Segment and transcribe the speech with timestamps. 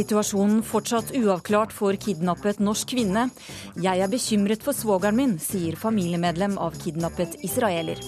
[0.00, 3.26] Situasjonen fortsatt uavklart for kidnappet norsk kvinne.
[3.84, 8.00] Jeg er bekymret for svogeren min, sier familiemedlem av kidnappet israeler.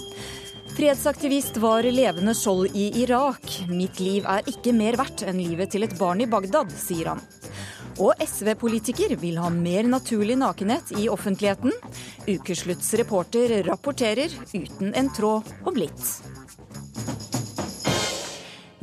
[0.73, 3.45] Fredsaktivist var levende skjold i Irak.
[3.69, 7.21] Mitt liv er ikke mer verdt enn livet til et barn i Bagdad, sier han.
[8.01, 11.75] Og SV-politiker vil ha mer naturlig nakenhet i offentligheten.
[12.25, 16.09] Ukeslutts reporter rapporterer uten en tråd om blitt.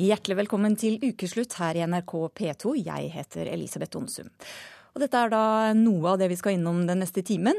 [0.00, 2.70] Hjertelig velkommen til ukeslutt her i NRK P2.
[2.86, 4.30] Jeg heter Elisabeth Onsum.
[4.94, 5.42] Og dette er da
[5.76, 7.58] noe av det vi skal innom den neste timen.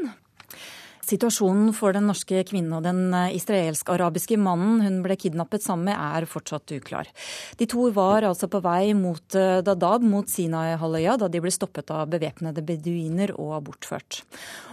[1.08, 6.28] Situasjonen for den norske kvinnen og den israelsk-arabiske mannen hun ble kidnappet sammen med, er
[6.30, 7.10] fortsatt uklar.
[7.58, 11.92] De to var altså på vei mot eh, Dadab, mot Sinai-halvøya, da de ble stoppet
[11.94, 14.22] av bevæpnede beduiner og bortført.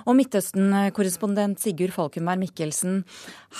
[0.06, 3.02] Og Midtøsten-korrespondent Sigurd Falkenberg Mikkelsen,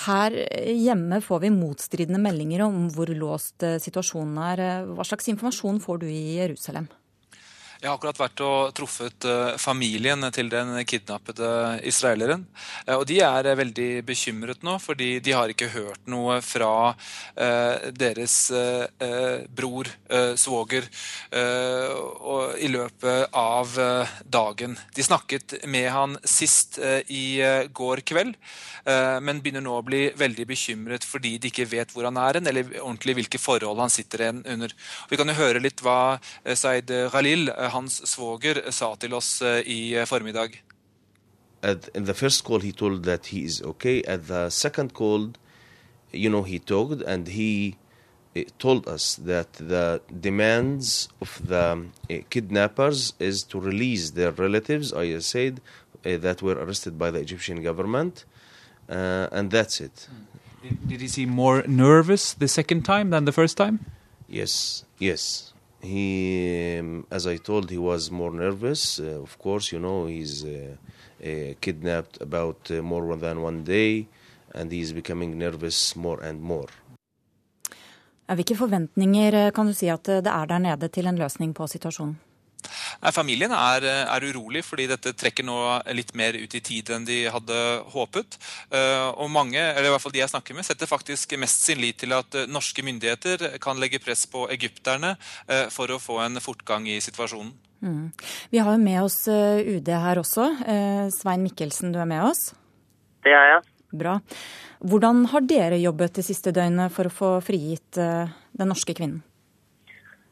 [0.05, 0.35] her
[0.69, 4.65] hjemme får vi motstridende meldinger om hvor låst eh, situasjonen er.
[4.93, 6.89] Hva slags informasjon får du i Jerusalem?
[7.79, 11.47] Jeg har akkurat vært og truffet eh, familien til den kidnappede
[11.87, 12.41] israeleren.
[12.83, 16.91] Eh, og de er eh, veldig bekymret nå, fordi de har ikke hørt noe fra
[17.39, 18.33] deres
[19.55, 19.87] bror,
[20.39, 20.87] svoger,
[22.59, 23.75] i løpet av
[24.27, 24.75] dagen.
[24.95, 27.39] De snakket med han sist i
[27.75, 28.35] går kveld,
[29.23, 32.49] men begynner nå å bli veldig bekymret fordi de ikke vet hvor han er hen,
[32.51, 34.73] eller ordentlig hvilke forhold han sitter under.
[35.11, 36.17] Vi kan jo høre litt hva
[36.59, 40.61] Zaid Ghalil, hans svoger sa til oss eh, i eh, formiddag.
[41.61, 44.01] At, in the first call, he told that he is okay.
[44.07, 45.33] At the second call,
[46.11, 47.75] you know, he talked and he
[48.35, 54.93] uh, told us that the demands of the uh, kidnappers is to release their relatives,
[54.93, 55.59] I said,
[56.05, 58.25] uh, that were arrested by the Egyptian government,
[58.87, 60.07] and that's it.
[60.87, 63.85] Did he seem more nervous the second time than the first time?
[64.27, 65.48] Yes, yes.
[65.81, 68.99] He, um, as I told, he was more nervous.
[68.99, 70.75] Uh, of course, you know, he's uh,
[71.23, 74.07] uh, kidnapped about uh, more than one day,
[74.53, 76.69] and he's becoming nervous more and more.
[78.29, 81.53] Hvilke forventninger eh, kan du si at eh, det er der nede til en løsning
[81.57, 82.19] på situasjonen?
[83.13, 85.57] Familien er, er, urolig fordi dette trekker nå
[85.95, 87.59] litt mer ut i tid enn de hadde
[87.93, 88.37] håpet.
[88.75, 91.81] Eh, og mange, eller i hvert fall de jeg snakker med, setter faktisk mest sin
[91.81, 95.15] lit til at eh, norske myndigheter kan legge press på egypterne
[95.47, 97.53] eh, for å få en fortgang i situasjonen.
[97.79, 98.09] Mm.
[98.51, 100.49] Vi har jo med oss UD her også.
[101.15, 102.49] Svein Mikkelsen, du er med oss?
[103.23, 103.63] Det er jeg.
[104.01, 104.17] Bra.
[104.83, 109.23] Hvordan har dere jobbet det siste døgnet for å få frigitt den norske kvinnen?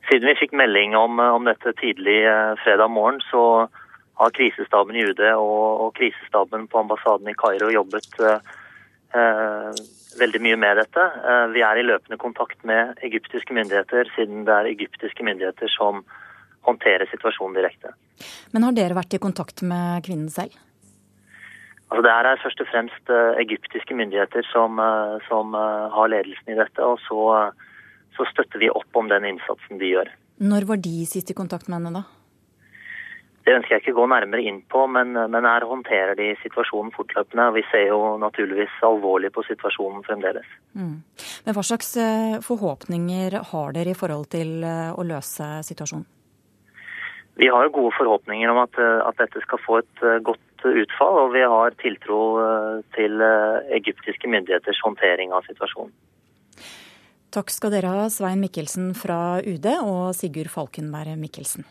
[0.08, 3.68] Siden vi fikk melding om, om dette tidlig eh, fredag morgen, så
[4.18, 8.54] har krisestaben i UD og, og krisestaben på ambassaden i Kairo jobbet eh,
[9.14, 9.82] eh,
[10.20, 11.04] veldig mye med dette.
[11.32, 16.02] Eh, vi er i løpende kontakt med egyptiske myndigheter, siden det er egyptiske myndigheter som
[16.68, 17.94] håndterer situasjonen direkte.
[18.56, 20.56] Men har dere vært i kontakt med kvinnen selv?
[21.88, 26.60] Altså Det er først og fremst eh, egyptiske myndigheter som, eh, som har ledelsen i
[26.60, 26.84] dette.
[26.84, 27.52] og så
[28.18, 30.12] så støtter vi opp om den innsatsen de gjør.
[30.44, 32.18] Når var de sist i kontakt med henne, da?
[33.48, 37.46] Det ønsker jeg ikke gå nærmere inn på, men, men her håndterer de situasjonen fortløpende.
[37.48, 40.50] og Vi ser jo naturligvis alvorlig på situasjonen fremdeles.
[40.76, 40.98] Mm.
[41.46, 46.04] Men Hva slags eh, forhåpninger har dere i forhold til eh, å løse situasjonen?
[47.40, 51.22] Vi har jo gode forhåpninger om at, eh, at dette skal få et godt utfall,
[51.24, 52.20] og vi har tiltro
[52.98, 53.22] til
[53.78, 55.94] egyptiske myndigheters håndtering av situasjonen.
[57.38, 61.68] Takk skal dere ha, Svein Mikkelsen fra UD og Sigurd Falkenberg Mikkelsen.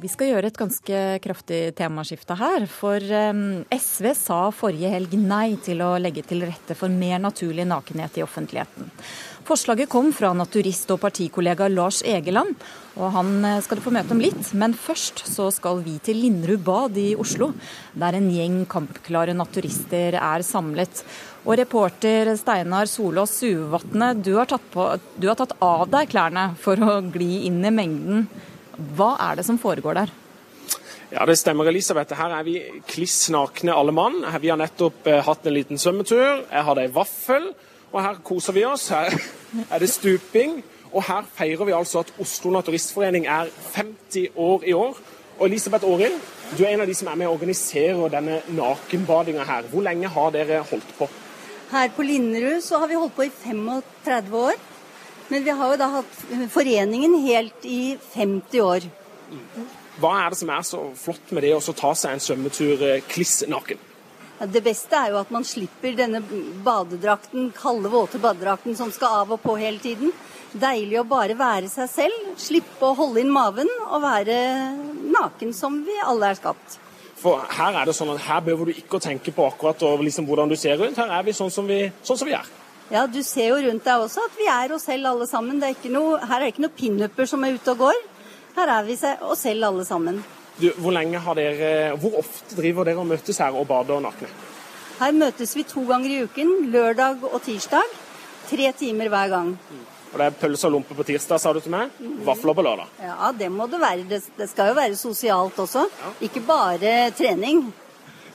[0.00, 2.64] Vi skal gjøre et ganske kraftig temaskifte her.
[2.70, 3.02] For
[3.76, 8.24] SV sa forrige helg nei til å legge til rette for mer naturlig nakenhet i
[8.24, 8.88] offentligheten.
[9.44, 12.54] Forslaget kom fra naturist og partikollega Lars Egeland,
[12.94, 14.52] og han eh, skal du få møte om litt.
[14.56, 17.50] Men først så skal vi til Linderud bad i Oslo,
[17.98, 21.02] der en gjeng kampklare naturister er samlet.
[21.42, 27.42] Og reporter Steinar Solås Suvatne, du, du har tatt av deg klærne for å gli
[27.50, 28.24] inn i mengden.
[28.96, 30.12] Hva er det som foregår der?
[31.12, 32.14] Ja, Det stemmer, Elisabeth.
[32.16, 32.56] Her er vi
[32.88, 34.22] kliss nakne alle mann.
[34.40, 36.46] Vi har nettopp eh, hatt en liten svømmetur.
[36.48, 37.50] Jeg hadde ei vaffel.
[37.92, 38.88] Og her koser vi oss.
[38.88, 39.12] Her
[39.70, 40.62] er det stuping.
[40.92, 44.96] Og her feirer vi altså at Oslo Naturistforening er 50 år i år.
[45.38, 46.16] Og Elisabeth Aarild,
[46.56, 49.68] du er en av de som er med og organiserer denne nakenbadinga her.
[49.72, 51.08] Hvor lenge har dere holdt på?
[51.72, 54.60] Her på Linderud så har vi holdt på i 35 år.
[55.32, 56.18] Men vi har jo da hatt
[56.52, 58.84] foreningen helt i 50 år.
[60.02, 63.00] Hva er det som er så flott med det å ta seg en svømmetur eh,
[63.08, 63.80] kliss naken?
[64.52, 66.20] Det beste er jo at man slipper denne
[66.66, 70.12] badedrakten, kalde, våte badedrakten som skal av og på hele tiden.
[70.52, 74.36] Deilig å bare være seg selv, slippe å holde inn maven og være
[75.14, 76.80] naken som vi alle er skapt.
[77.22, 80.02] For her er det sånn at her behøver du ikke å tenke på akkurat og
[80.02, 80.98] liksom hvordan du ser ut.
[80.98, 82.58] Her er vi sånn som vi, sånn som vi er.
[82.90, 85.60] Ja, du ser jo rundt deg også at vi er oss selv alle sammen.
[85.60, 88.00] Det er ikke noe, her er det ikke noen pinuper som er ute og går.
[88.56, 88.96] Her er vi
[89.28, 90.22] oss selv alle sammen.
[90.58, 94.28] Du, hvor lenge har dere, hvor ofte driver dere og møtes her og bader nakne?
[94.98, 97.96] Her møtes vi to ganger i uken, lørdag og tirsdag.
[98.50, 99.54] Tre timer hver gang.
[100.12, 101.94] Og Det er pølse og lompe på tirsdag, sa du til meg.
[102.26, 102.90] Vafler på lørdag.
[103.00, 104.04] Ja, det må det være.
[104.10, 105.86] Det, det skal jo være sosialt også.
[106.02, 106.10] Ja.
[106.28, 107.70] Ikke bare trening.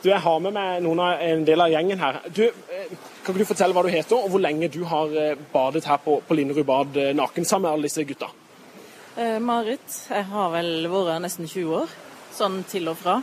[0.02, 2.20] Du, Jeg har med meg noen av, en del av gjengen her.
[2.34, 2.98] Du, eh,
[3.28, 5.98] kan ikke du fortelle hva du heter, og hvor lenge du har eh, badet her
[6.00, 8.30] på, på Linderud bad eh, naken sammen med alle disse gutta?
[9.20, 9.98] Eh, Marit.
[10.08, 11.96] Jeg har vel vært nesten 20 år,
[12.38, 13.18] sånn til og fra.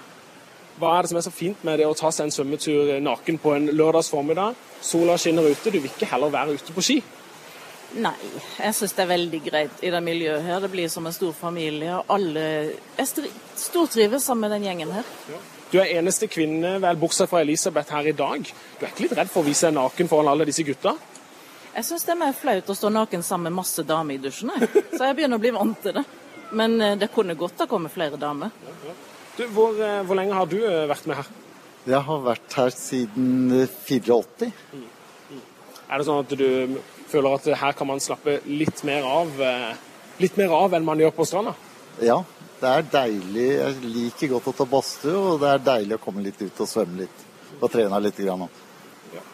[0.76, 3.40] Hva er det som er så fint med det å ta seg en svømmetur naken
[3.40, 4.58] på en lørdags formiddag?
[4.84, 6.98] Sola skinner ute, du vil ikke heller være ute på ski?
[7.94, 8.16] Nei,
[8.58, 10.60] jeg syns det er veldig greit i det miljøet her.
[10.66, 11.96] Det blir som en stor familie.
[11.96, 12.46] og alle
[12.98, 15.12] Jeg stortrives sammen med den gjengen her.
[15.30, 15.40] Ja.
[15.74, 18.44] Du er eneste kvinne, vel bortsett fra Elisabeth, her i dag.
[18.78, 20.92] Du er ikke litt redd for å vise deg naken foran alle disse gutta?
[21.74, 24.52] Jeg syns det er mer flaut å stå naken sammen med masse damer i dusjen,
[24.92, 26.04] så jeg begynner å bli vant til det.
[26.54, 28.54] Men eh, det kunne godt ha kommet flere damer.
[29.34, 31.32] Du, hvor, eh, hvor, lenge har du eh, vært med her?
[31.90, 34.52] Jeg har vært her siden 84.
[34.78, 34.86] Mm.
[35.34, 35.42] Mm.
[35.88, 36.78] Er det sånn at du
[37.10, 39.42] føler at her kan man slappe litt mer av,
[40.22, 41.58] litt mer av enn man gjør på stranda?
[41.98, 42.22] Ja,
[42.64, 43.48] det er deilig.
[43.52, 46.70] Jeg liker godt å ta badstue, og det er deilig å komme litt ut og
[46.70, 47.24] svømme litt.
[47.60, 48.20] Og trene litt.
[48.24, 48.46] Grann.
[49.12, 49.24] Ja.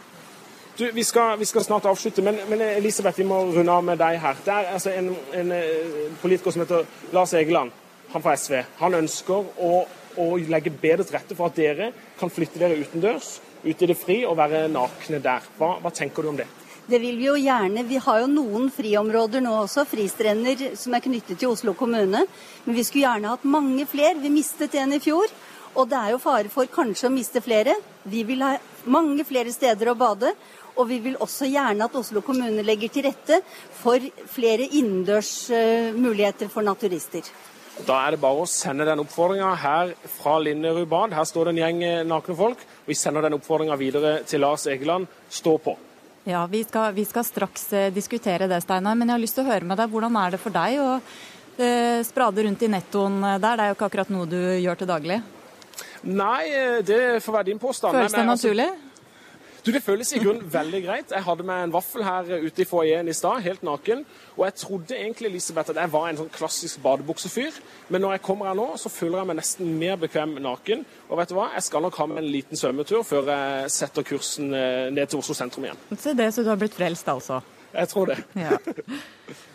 [0.81, 4.19] Vi skal, vi skal, snart avslutte, men, men, Elisabeth, vi må runde av med deg
[4.23, 4.41] her.
[4.45, 7.75] Det er altså en, en, en politiker som heter Lars Egeland,
[8.11, 8.57] han fra SV.
[8.81, 9.73] Han ønsker å,
[10.19, 13.99] å legge bedre til rette for at dere kan flytte dere utendørs, ut i det
[14.01, 15.47] fri og være nakne der.
[15.61, 16.49] Hva, hva tenker du om det?
[16.91, 17.85] Det vil vi jo gjerne.
[17.87, 22.25] Vi har jo noen friområder nå også, fristrender som er knyttet til Oslo kommune.
[22.65, 24.19] Men vi skulle gjerne hatt mange flere.
[24.19, 25.31] Vi mistet en i fjor.
[25.79, 27.77] Og det er jo fare for kanskje å miste flere.
[28.11, 28.57] Vi vil ha
[28.91, 30.33] mange flere steder å bade.
[30.75, 33.39] Og vi vil også gjerne at Oslo kommune legger til rette
[33.79, 34.03] for
[34.33, 37.29] flere innendørs uh, muligheter for naturister.
[37.87, 41.15] Da er det bare å sende den oppfordringa her fra Linderud bad.
[41.15, 42.67] Her står det en gjeng eh, nakne folk.
[42.89, 45.07] Vi sender den oppfordringa videre til Lars Egeland.
[45.31, 45.77] Stå på.
[46.29, 48.95] Ja, vi skal, vi skal straks eh, diskutere det, Steinar.
[48.95, 49.91] Men jeg har lyst til å høre med deg.
[49.93, 50.89] Hvordan er det for deg å
[51.57, 53.41] eh, sprade rundt i nettoen der?
[53.41, 55.21] Det er jo ikke akkurat noe du gjør til daglig?
[56.03, 57.97] Nei, eh, det får være din påstand.
[57.97, 58.69] Føles det altså, naturlig?
[59.65, 61.13] Du, Det føles i grunnen veldig greit.
[61.13, 64.05] Jeg hadde med en vaffel her ute i foajeen i stad, helt naken.
[64.39, 67.61] Og jeg trodde egentlig Elisabeth, at jeg var en sånn klassisk badebuksefyr.
[67.93, 70.87] Men når jeg kommer her nå, så føler jeg meg nesten mer bekvem naken.
[71.11, 74.07] Og vet du hva, jeg skal nok ha med en liten svømmetur før jeg setter
[74.07, 75.85] kursen eh, ned til Oslo sentrum igjen.
[75.93, 77.43] Se det, så du har blitt frelst, altså?
[77.75, 78.19] Jeg tror det.
[78.39, 78.57] Ja.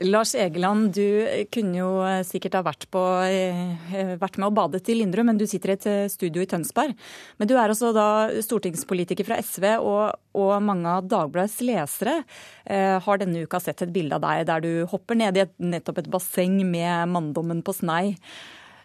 [0.00, 4.88] Lars Egeland, du kunne jo eh, sikkert ha vært, på, eh, vært med og badet
[4.88, 6.94] i Lindrum, men du sitter i et eh, studio i Tønsberg.
[7.36, 8.06] Men du er altså da
[8.44, 12.22] stortingspolitiker fra SV, og, og mange av Dagbladets lesere
[12.64, 15.52] eh, har denne uka sett et bilde av deg der du hopper ned i et,
[15.60, 18.16] nettopp et basseng med manndommen på snei.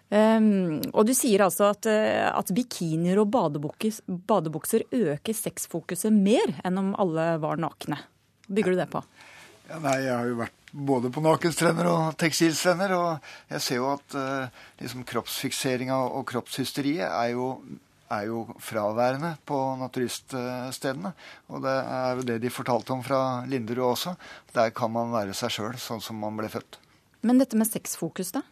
[0.05, 6.91] Um, og du sier altså at, at bikinier og badebukser øker sexfokuset mer enn om
[7.01, 7.98] alle var nakne.
[8.45, 9.01] Bygger du det på?
[9.65, 12.94] Ja, nei, jeg har jo vært både på nakenstrender og tekstilstrender.
[12.98, 17.50] Og jeg ser jo at uh, liksom kroppsfikseringa og kroppshysteriet er jo,
[18.12, 21.13] er jo fraværende på naturiststedene.
[21.51, 24.17] Og det er jo det de fortalte om fra Linderud også.
[24.55, 26.82] Der kan man være seg sjøl, sånn som man ble født.
[27.25, 28.44] Men dette med sexfokus, da?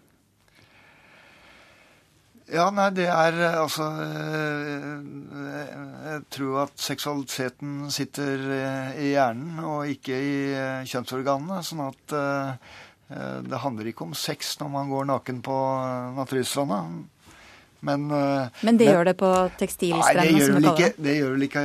[2.53, 4.99] Ja, nei, det er eh, altså eh,
[6.05, 10.35] Jeg tror at seksualiteten sitter eh, i hjernen og ikke i
[10.91, 11.63] kjønnsorganene.
[11.65, 12.17] Sånn at
[13.43, 15.57] det handler ikke om sex når man går naken på
[16.17, 16.79] naturstranda.
[17.83, 20.91] Men, eh, men det men, gjør det på tekstilstrendene, Det gjør kaller det?
[21.03, 21.63] Det gjør vel ikke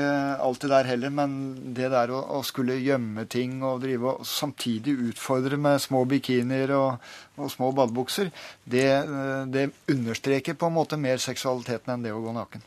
[0.49, 1.37] alltid der heller, men
[1.77, 6.75] det der å, å skulle gjemme ting og drive og samtidig utfordre med små bikinier
[6.75, 8.33] og, og små badebukser,
[8.67, 12.67] det, eh, det, understreker på en måte mer seksualiteten enn det å gå naken.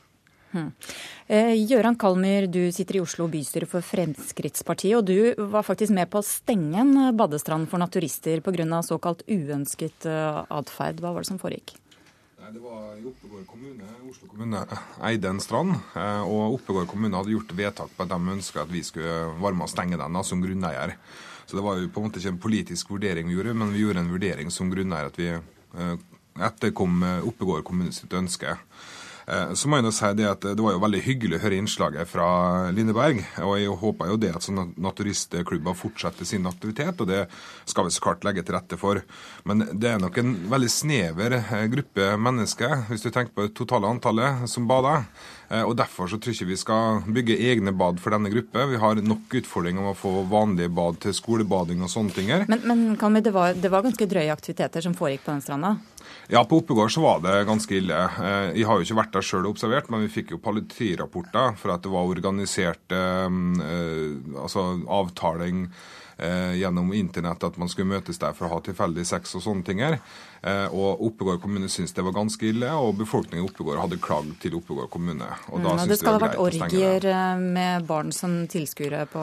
[0.51, 0.72] Hmm.
[1.27, 6.08] Eh, Gøran Kalmyr, du sitter i Oslo bystyre for Fremskrittspartiet, og du var faktisk med
[6.12, 8.81] på å stenge en badestrand for naturister pga.
[8.84, 11.03] såkalt uønsket atferd.
[11.03, 11.75] Hva var det som foregikk?
[12.50, 13.86] Det var i Oppegård kommune.
[14.10, 14.62] Oslo kommune
[15.06, 15.76] eide en strand.
[15.94, 19.60] Eh, og Oppegård kommune hadde gjort vedtak på at de ønska at vi skulle være
[19.60, 20.96] med å stenge den da, som grunneier.
[21.46, 23.84] Så det var jo på en måte ikke en politisk vurdering vi gjorde, men vi
[23.84, 25.94] gjorde en vurdering som grunneier at vi eh,
[26.50, 28.58] etterkom Oppegård kommune sitt ønske.
[29.28, 31.60] Eh, så må jeg nå si Det at det var jo veldig hyggelig å høre
[31.62, 32.28] innslaget fra
[32.74, 33.22] Lindeberg.
[33.46, 37.28] og Jeg håper jo det at sånne naturistklubber fortsetter sin aktivitet, og det
[37.70, 39.01] skal vi så klart legge til rette for.
[39.46, 43.56] Men det er nok en veldig snever eh, gruppe mennesker, hvis du tenker på det
[43.58, 45.06] totale antallet som bader.
[45.51, 48.68] Eh, og Derfor så tror jeg ikke vi skal bygge egne bad for denne gruppe.
[48.72, 52.32] Vi har nok utfordringer med å få vanlige bad til skolebading og sånne ting.
[52.48, 55.75] Men, men det, var, det var ganske drøye aktiviteter som foregikk på den stranda?
[56.32, 57.96] Ja, på Oppegård så var det ganske ille.
[58.08, 61.58] Eh, jeg har jo ikke vært der sjøl og observert, men vi fikk jo politirapporter
[61.60, 63.28] for at det var organisert eh,
[64.40, 65.66] altså avtaling
[66.16, 69.68] eh, gjennom internett at man skulle møtes der for å ha tilfeldig sex og sånne
[69.68, 70.00] ting her.
[70.42, 74.34] Eh, og Oppegård kommune syntes det var ganske ille, og befolkningen i Oppegård hadde klagd
[74.42, 75.28] til Oppegård kommune.
[75.54, 79.22] Og da mm, det skal ha vært orgier eh, med barn som tilskuere på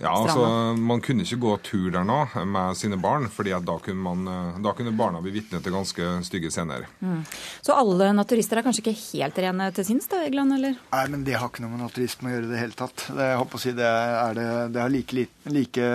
[0.00, 0.30] ja, stranda?
[0.30, 4.22] Altså, man kunne ikke gå tur der nå med sine barn, fordi da kunne, man,
[4.30, 6.86] eh, da kunne barna bli vitne til ganske stygge scener.
[7.02, 7.24] Mm.
[7.66, 10.54] Så alle naturister er kanskje ikke helt rene til sinns, da, Egeland?
[10.54, 10.78] eller?
[10.94, 13.08] Nei, men det har ikke noe med naturisme å gjøre i det hele tatt.
[13.10, 14.46] Det, jeg håper å si, det, er det,
[14.76, 15.90] det har like, like,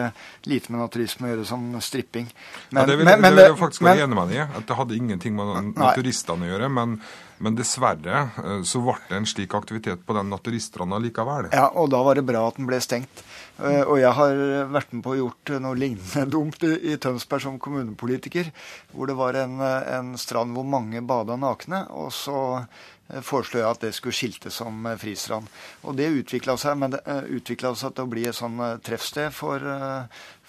[0.51, 2.27] lite med naturisme å gjøre som stripping.
[2.75, 4.77] Men, ja, det vil, men, det vil jeg faktisk være enig med deg i det
[4.77, 6.69] hadde ingenting med naturistene å gjøre.
[6.72, 6.98] Men,
[7.43, 11.50] men, dessverre eh, så ble det en slik aktivitet på den naturiststranda likevel.
[11.55, 13.24] Ja, og da var det bra at den ble stengt.
[13.60, 14.41] Eh, og jeg har
[14.74, 18.51] vært med på å gjort noe lignende dumt i, Tønsberg som kommunepolitiker.
[18.93, 21.86] Hvor det var en, en strand hvor mange bada nakne.
[21.91, 25.51] og så eh, foreslo jeg at det skulle skiltes som fristrand.
[25.84, 29.62] Og det utvikla seg, men det seg til å bli et sånn treffsted for,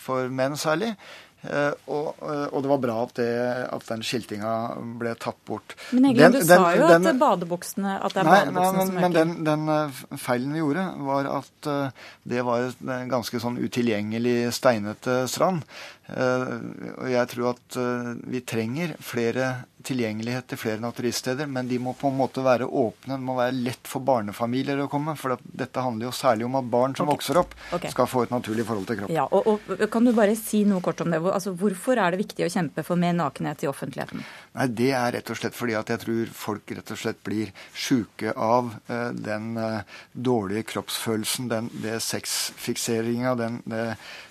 [0.06, 0.94] for menn særlig.
[1.46, 3.30] Eh, og, eh, og, det var bra at, det,
[3.72, 4.52] at den skiltinga
[5.00, 5.76] ble tatt bort.
[5.94, 8.90] Men den, du sa jo den, at badebuksene at det er nei, badebuksene nei, men,
[8.90, 11.70] som Men den, den, eh, feilen vi gjorde, var at
[12.26, 15.64] det var en ganske sånn utilgjengelig steinete strand.
[16.06, 17.76] Og jeg tror at
[18.30, 19.48] vi trenger flere
[19.86, 23.16] tilgjengelighet til flere naturiststeder, men de må på en måte være åpne.
[23.16, 25.14] Det må være lett for barnefamilier å komme.
[25.18, 27.18] For dette handler jo særlig om at barn som okay.
[27.18, 27.92] vokser opp, okay.
[27.94, 29.16] skal få et naturlig forhold til kroppen.
[29.16, 31.20] Ja, og, og, Kan du bare si noe kort om det?
[31.22, 34.24] Altså, hvorfor er det viktig å kjempe for mer nakenhet i offentligheten?
[34.56, 37.54] Nei, Det er rett og slett fordi at jeg tror folk rett og slett blir
[37.72, 43.88] sjuke av uh, den uh, dårlige kroppsfølelsen, den det sexfikseringa, den det,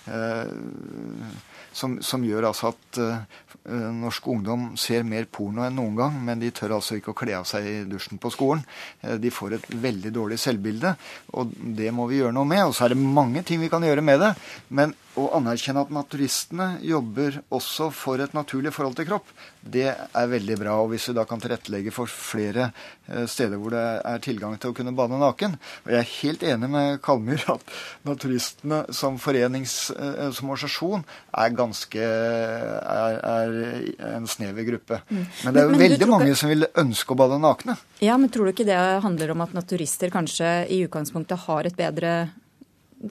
[0.09, 6.19] uh, som, som, gjør altså at uh, norsk ungdom ser mer porno enn noen gang,
[6.27, 8.63] men de tør altså ikke å kle av seg i dusjen på skolen.
[9.03, 10.95] Uh, de får et veldig dårlig selvbilde,
[11.35, 12.63] og det må vi gjøre noe med.
[12.69, 14.31] Og så er det mange ting vi kan gjøre med det.
[14.69, 19.29] Men å anerkjenne at naturistene jobber også for et naturlig forhold til kropp,
[19.65, 20.75] det er veldig bra.
[20.83, 22.67] Og hvis vi da kan tilrettelegge for flere
[23.07, 26.43] eh, steder hvor det er tilgang til å kunne bade naken Og jeg er helt
[26.45, 27.73] enig med Kalmyr at
[28.05, 31.05] naturistene som forenings, eh, som organisasjon
[31.41, 35.01] er ganske er, er en snever gruppe.
[35.09, 35.23] Mm.
[35.45, 36.41] Men det er jo veldig mange ikke...
[36.43, 37.77] som vil ønske å bade nakne.
[38.03, 41.79] Ja, men tror du ikke det handler om at naturister kanskje i utgangspunktet har et
[41.79, 42.15] bedre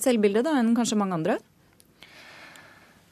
[0.00, 1.40] selvbilde da, enn kanskje mange andre?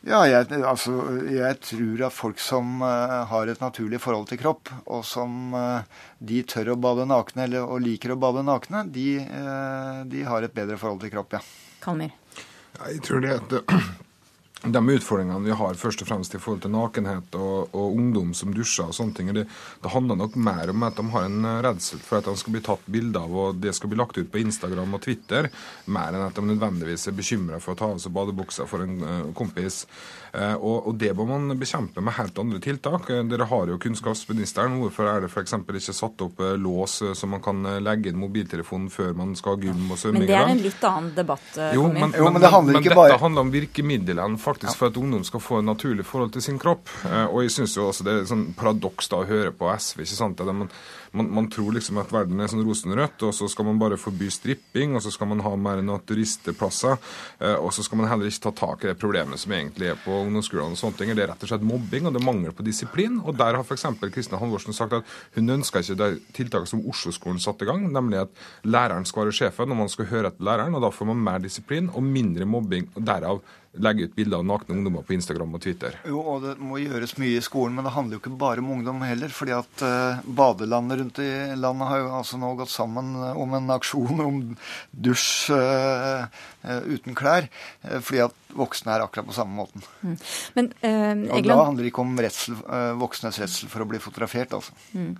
[0.02, 0.92] Ja, jeg, altså,
[1.30, 5.84] jeg tror at folk som uh, har et naturlig forhold til kropp, og som uh,
[6.18, 10.42] de tør å bade nakne eller, og liker å bade nakne, de, uh, de har
[10.42, 11.42] et bedre forhold til kropp, ja.
[11.84, 12.10] Kalmer.
[12.80, 13.54] Ja, jeg tror det at
[14.64, 18.52] de utfordringene vi har først og fremst i forhold til nakenhet og, og ungdom som
[18.54, 19.46] dusjer og sånne ting, det,
[19.82, 22.62] det, handler nok mer om at de har en redsel for at de skal bli
[22.64, 25.50] tatt bilde av og det skal bli lagt ut på Instagram og Twitter,
[25.90, 29.02] mer enn at de nødvendigvis er bekymra for å ta av seg badebuksa for en
[29.02, 29.82] uh, kompis.
[30.32, 33.10] Uh, og, og, det må man bekjempe med helt andre tiltak.
[33.10, 34.78] Uh, dere har jo kunnskapsministeren.
[34.80, 35.58] Hvorfor er det f.eks.
[35.58, 39.90] ikke satt opp lås så man kan legge inn mobiltelefonen før man skal ha gym
[39.90, 40.24] og svømming?
[40.24, 41.50] Men det er en litt annen debatt.
[41.74, 43.12] Jo, men, jo, men, det handler ikke bare...
[43.12, 46.58] dette handler om virkemidlene faktisk for at ungdom skal få et naturlig forhold til sin
[46.62, 46.90] kropp.
[47.08, 50.04] Eh, og jeg syns jo også det er sånn paradoks da å høre på SV.
[50.04, 50.44] ikke sant?
[50.52, 50.70] Man,
[51.12, 54.30] man, man, tror liksom at verden er sånn rosenrødt, og så skal man bare forby
[54.32, 56.96] stripping, og så skal man ha mer naturisteplasser
[57.40, 60.00] eh, og så skal man heller ikke ta tak i det problemet som egentlig er
[60.00, 60.76] på ungdomsskolene.
[60.76, 61.14] og sånne ting.
[61.16, 63.20] Det er rett og slett mobbing, og det er mangel på disiplin.
[63.20, 63.86] Og der har f.eks.
[64.12, 68.24] Kristin Halvorsen sagt at hun ønsker ikke det tiltaket som Oslo-skolen satte i gang, nemlig
[68.24, 71.26] at læreren skal være sjefen, og man skal høre etter læreren, og da får man
[71.26, 72.88] mer disiplin og mindre mobbing.
[72.96, 73.42] og derav
[73.80, 75.96] legge ut bilder av nakne ungdommer på Instagram og Twitter.
[76.08, 78.72] Jo, og det må gjøres mye i skolen, men det handler jo ikke bare om
[78.76, 79.32] ungdom heller.
[79.32, 83.56] fordi at uh, badelandet rundt i landet har jo altså nå gått sammen eh, om
[83.58, 84.40] en aksjon om
[84.92, 86.24] dusj uh,
[86.64, 87.48] uh, uten klær.
[88.00, 89.84] fordi at voksne er akkurat på samme måten.
[90.02, 90.16] Mm.
[90.54, 91.30] Men, Egeland...
[91.38, 92.58] Og da handler det ikke om redsel,
[93.00, 94.74] voksnes redsel for å bli fotografert, altså.
[94.92, 95.14] Mm.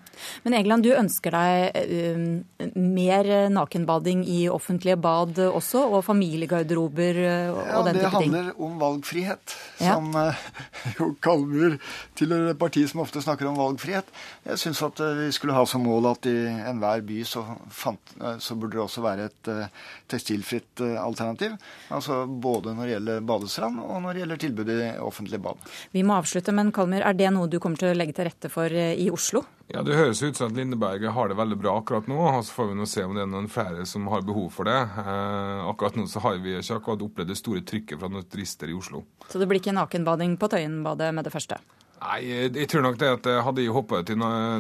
[0.45, 7.81] Men Egeland, du ønsker deg mer nakenbading i offentlige bad også, og familiegarderober og ja,
[7.89, 8.37] den type ting?
[8.37, 9.57] Ja, det handler om valgfrihet.
[9.81, 9.97] Ja.
[9.97, 10.13] Som
[10.99, 11.79] jo kalmer
[12.19, 14.13] til et parti som ofte snakker om valgfrihet.
[14.45, 16.37] Jeg syns at vi skulle ha som mål at i
[16.71, 21.57] enhver by så, fant, så burde det også være et uh, tekstilfritt uh, alternativ.
[21.93, 25.73] Altså både når det gjelder badestrand og når det gjelder tilbud i offentlige bad.
[25.97, 28.53] Vi må avslutte, men Kalmer, er det noe du kommer til å legge til rette
[28.53, 29.45] for i Oslo?
[29.73, 32.19] Ja, Det høres ut som at Lindeberg har det veldig bra akkurat nå.
[32.21, 34.69] og Så får vi nå se om det er noen flere som har behov for
[34.69, 34.77] det.
[34.77, 38.69] Eh, akkurat nå så har vi ikke akkurat opplevd det store trykket fra noen turister
[38.69, 39.05] i Oslo.
[39.31, 41.57] Så det blir ikke nakenbading på Tøyenbadet med det første?
[42.03, 42.19] Nei,
[42.51, 44.17] jeg tror nok det at hadde jeg hoppa ut i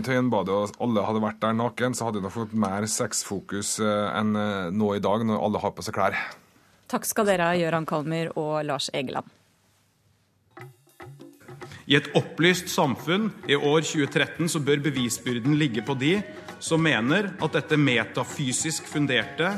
[0.07, 4.11] Tøyenbadet og alle hadde vært der naken, så hadde jeg nok fått mer sexfokus eh,
[4.15, 6.19] enn eh, nå i dag, når alle har på seg klær.
[6.93, 9.27] Takk skal dere ha, Gøran Kalmer og Lars Egeland.
[11.91, 16.15] I et opplyst samfunn i år 2013 så bør bevisbyrden ligge på de
[16.63, 19.51] som mener at dette metafysisk funderte,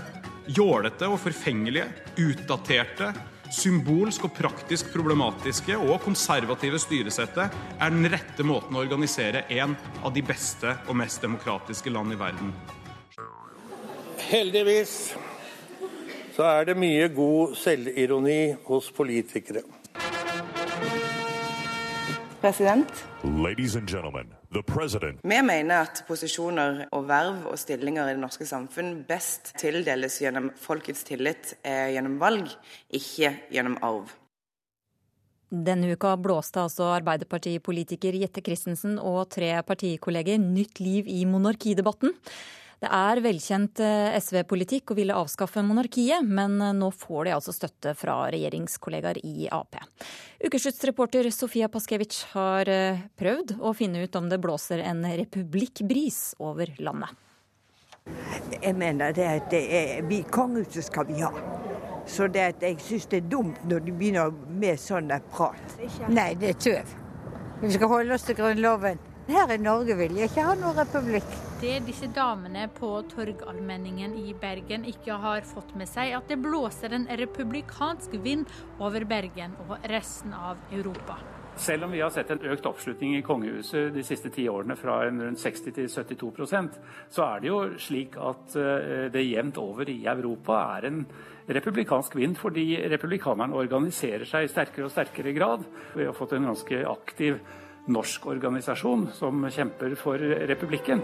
[0.48, 3.12] jålete og forfengelige, utdaterte,
[3.54, 10.14] symbolsk og praktisk problematiske og konservative styresettet er den rette måten å organisere en av
[10.14, 12.50] de beste og mest demokratiske land i verden.
[14.24, 14.96] Heldigvis
[16.34, 19.62] så er det mye god selvironi hos politikere.
[22.44, 23.06] President.
[23.22, 25.20] Ladies and gentlemen, the president.
[25.22, 30.50] Vi mener at posisjoner og verv og stillinger i det norske samfunn best tildeles gjennom
[30.60, 32.50] folkets tillit eh, gjennom valg,
[32.92, 34.12] ikke gjennom arv.
[35.48, 42.12] Denne uka blåste altså Arbeiderpartipolitiker Jette Christensen og tre partikolleger nytt liv i monarkidebatten.
[42.82, 47.54] Det er velkjent eh, SV-politikk å ville avskaffe monarkiet, men eh, nå får de altså
[47.54, 49.78] støtte fra regjeringskollegaer i Ap.
[50.44, 56.74] Ukesluttsreporter Sofia Paskevitsj har eh, prøvd å finne ut om det blåser en republikkbris over
[56.82, 57.14] landet.
[58.60, 61.32] Jeg mener det at det er, vi, kongehuset skal vi ha.
[62.04, 65.78] Så det at jeg syns det er dumt når de begynner med sånn prat.
[66.12, 66.94] Nei, det er tøv.
[67.62, 69.00] Vi skal holde oss til Grunnloven.
[69.24, 71.30] Her i Norge vil jeg ikke ha noen republikk.
[71.56, 76.92] Det disse damene på Torgallmenningen i Bergen ikke har fått med seg, at det blåser
[76.92, 78.44] en republikansk vind
[78.84, 81.16] over Bergen og resten av Europa.
[81.56, 84.98] Selv om vi har sett en økt oppslutning i kongehuset de siste ti årene fra
[85.06, 86.78] rundt 60 til 72%
[87.14, 91.04] så er det jo slik at eh, det jevnt over i Europa er en
[91.48, 95.64] republikansk vind, fordi republikanerne organiserer seg i sterkere og sterkere grad.
[95.96, 97.38] Vi har fått en ganske aktiv
[97.86, 100.18] norsk organisasjon som kjemper for
[100.48, 101.02] republikken.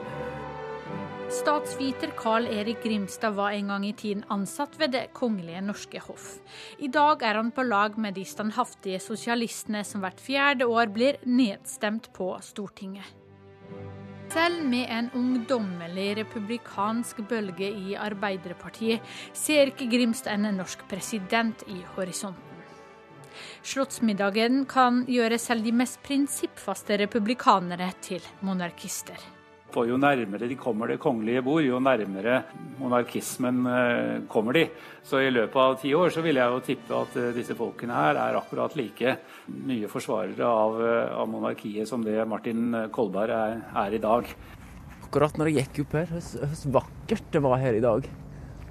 [1.31, 6.41] Statsviter Carl Erik Grimstad var en gang i tiden ansatt ved Det kongelige norske hoff.
[6.79, 11.23] I dag er han på lag med de standhaftige sosialistene som hvert fjerde år blir
[11.23, 13.07] nedstemt på Stortinget.
[14.31, 21.79] Selv med en ungdommelig republikansk bølge i Arbeiderpartiet ser ikke Grimstad en norsk president i
[21.95, 22.50] horisonten.
[23.63, 29.21] Slottsmiddagen kan gjøre selv de mest prinsippfaste republikanere til monarkister.
[29.71, 32.41] For jo nærmere de kommer det kongelige bord, jo nærmere
[32.81, 34.65] monarkismen eh, kommer de.
[35.07, 37.95] Så i løpet av ti år så vil jeg jo tippe at eh, disse folkene
[37.95, 39.17] her er akkurat like
[39.71, 44.33] mye forsvarere av, eh, av monarkiet som det Martin Kolberg er, er, i dag.
[45.07, 48.11] Akkurat når jeg gikk opp her, hvor vakkert det var her i dag.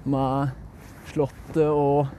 [0.04, 0.52] Med
[1.10, 2.12] slottet og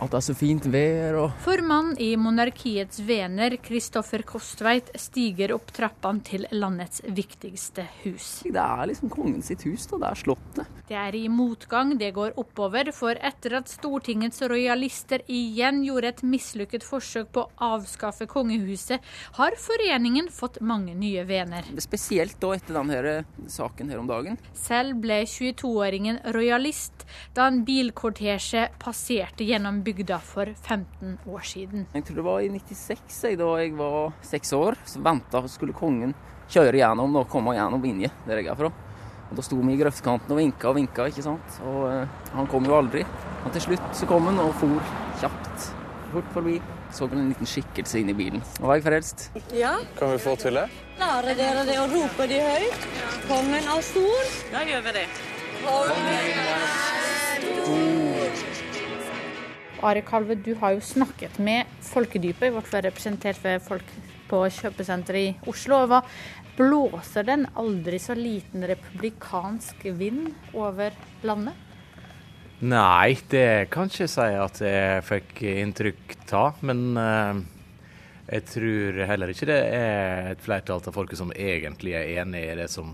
[0.00, 1.18] at det er så fint vær.
[1.20, 1.34] Og...
[1.44, 8.40] Formann i Monarkiets vener, Kristoffer Kostveit, stiger opp trappene til landets viktigste hus.
[8.46, 10.00] Det er liksom kongens sitt hus, da.
[10.00, 10.78] Det er Slottet.
[10.90, 16.22] Det er i motgang det går oppover, for etter at Stortingets rojalister igjen gjorde et
[16.26, 19.04] mislykket forsøk på å avskaffe kongehuset,
[19.38, 21.68] har foreningen fått mange nye vener.
[21.80, 23.14] Spesielt da etter denne
[23.52, 24.40] saken her om dagen.
[24.56, 31.86] Selv ble 22-åringen rojalist da en bilkortesje passerte gjennom bygda for 15 år siden.
[31.94, 34.78] Jeg tror det var i 96, da jeg var seks år.
[34.86, 36.14] Så venta skulle kongen
[36.50, 38.70] kjøre gjennom og komme gjennom Vinje, der jeg er fra.
[39.30, 41.60] Og Da sto vi i grøftkanten og vinka og vinka, ikke sant.
[41.62, 43.04] Og uh, han kom jo aldri.
[43.44, 45.70] Men til slutt så kom han og for kjapt
[46.10, 46.58] fort forbi.
[46.90, 48.42] Så en liten skikkelse inn i bilen.
[48.58, 49.28] Nå var jeg frelst.
[49.54, 49.76] Ja.
[49.98, 50.66] Kan vi få til det?
[50.98, 52.86] Klarer dere det å rope de høyt?
[53.30, 54.38] Kongen er stor.
[54.50, 55.08] Da gjør vi det.
[55.62, 56.89] Kongen er stor.
[59.82, 63.94] Are Kalve, du har jo snakket med Folkedypet, i hvert fall representert ved folk
[64.30, 65.80] på kjøpesenteret i Oslo.
[65.90, 66.02] Hva
[66.58, 70.94] blåser den aldri så liten republikansk vind over
[71.26, 71.66] landet?
[72.60, 76.60] Nei, det kan ikke si at jeg fikk inntrykk av.
[76.68, 77.40] Men uh,
[78.30, 82.52] jeg tror heller ikke det er et flertall av folket som egentlig er enig i
[82.60, 82.92] det som,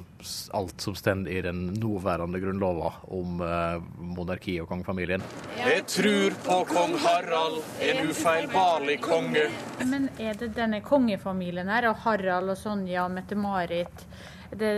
[0.56, 5.24] alt som står i den nåværende grunnlova om uh, monarki og kongefamilien.
[5.60, 9.44] Jeg tror på kong Harald, en ufeilbarlig konge.
[9.84, 14.08] Men er det denne kongefamilien her, og Harald og Sonja og Mette-Marit,
[14.56, 14.72] det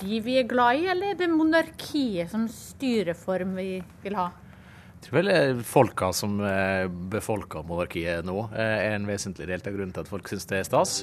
[0.00, 3.68] de vi er glad i, eller er det monarkiet som styreform vi
[4.02, 4.30] vil ha?
[5.04, 9.74] Tror vel er folka som eh, befolker monarkiet nå, eh, er en vesentlig del av
[9.74, 10.94] grunnen til at folk syns det er stas.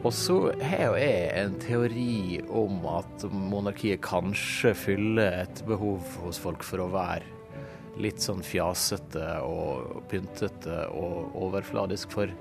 [0.00, 6.64] Og så har jeg en teori om at monarkiet kanskje fyller et behov hos folk
[6.66, 12.10] for å være litt sånn fjasete og pyntete og overfladisk.
[12.16, 12.32] For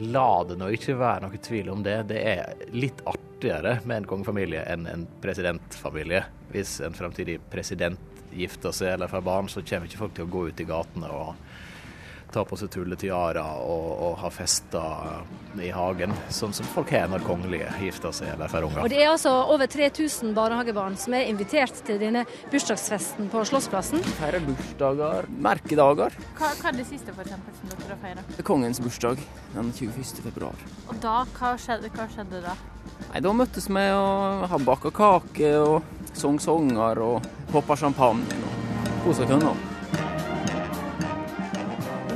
[0.00, 1.98] la det nå ikke være noe tvil om det.
[2.14, 6.22] Det er litt artigere med en kongefamilie enn en presidentfamilie.
[6.54, 10.32] Hvis en fremtidig president gifter seg eller får barn, så kommer ikke folk til å
[10.32, 11.34] gå ut i gatene og
[12.32, 17.24] ta på seg tulletiara og, og ha fester i hagen, sånn som folk har når
[17.26, 18.86] kongelige gifter seg eller får unger.
[18.86, 24.00] Og Det er altså over 3000 barnehagebarn som er invitert til denne bursdagsfesten på slåssplassen.
[24.22, 26.16] Her er bursdager, merkedager.
[26.40, 28.44] Hva, hva er det siste for eksempel, som dere har feira?
[28.48, 29.20] Kongens bursdag
[29.52, 30.24] den 21.
[30.24, 30.68] februar.
[30.88, 32.56] Og da, hva skjedde, hva skjedde da?
[33.12, 35.82] Nei, Da møttes vi og har baka kake og
[36.16, 39.68] sang sanger og poppa champagne og kosa oss.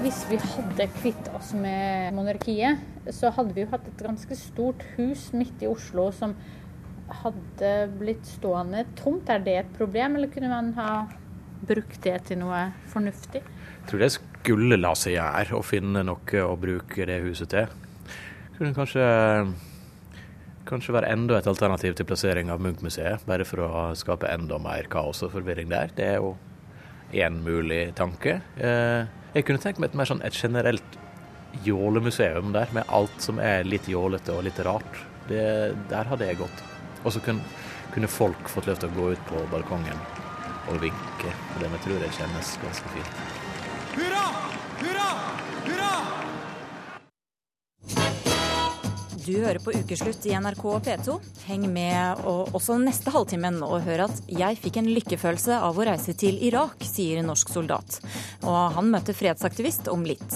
[0.07, 2.79] Hvis vi hadde kvitt oss med monarkiet,
[3.11, 6.37] så hadde vi jo hatt et ganske stort hus midt i Oslo som
[7.23, 9.31] hadde blitt stående tomt.
[9.31, 10.91] Er det et problem, eller kunne man ha
[11.67, 13.43] brukt det til noe fornuftig?
[13.43, 17.71] Jeg tror det skulle la seg gjøre å finne noe å bruke det huset til.
[18.57, 19.07] Kunne kanskje,
[20.67, 24.89] kanskje være enda et alternativ til plassering av Munch-museet, bare for å skape enda mer
[24.93, 25.93] kaos og forvirring der.
[25.97, 26.35] Det er jo
[27.15, 28.41] én mulig tanke.
[28.57, 30.99] Eh, jeg kunne tenkt meg et mer sånn et generelt
[31.65, 35.01] jålemuseum der, med alt som er litt jålete og litt rart.
[35.29, 35.47] Det,
[35.91, 36.63] der hadde jeg gått.
[37.05, 37.45] Og så kunne,
[37.95, 40.05] kunne, folk fått lov til å gå ut på balkongen
[40.71, 41.35] og vinke.
[41.55, 43.27] Og det tror jeg kjennes ganske fint.
[43.97, 44.25] Hurra!
[44.83, 45.11] Hurra!
[49.27, 51.15] Du hører på Ukeslutt i NRK P2.
[51.49, 55.87] Heng med og også neste halvtimen og hør at 'jeg fikk en lykkefølelse av å
[55.89, 57.99] reise til Irak', sier en norsk soldat.
[58.45, 60.31] Og han møter fredsaktivist om litt.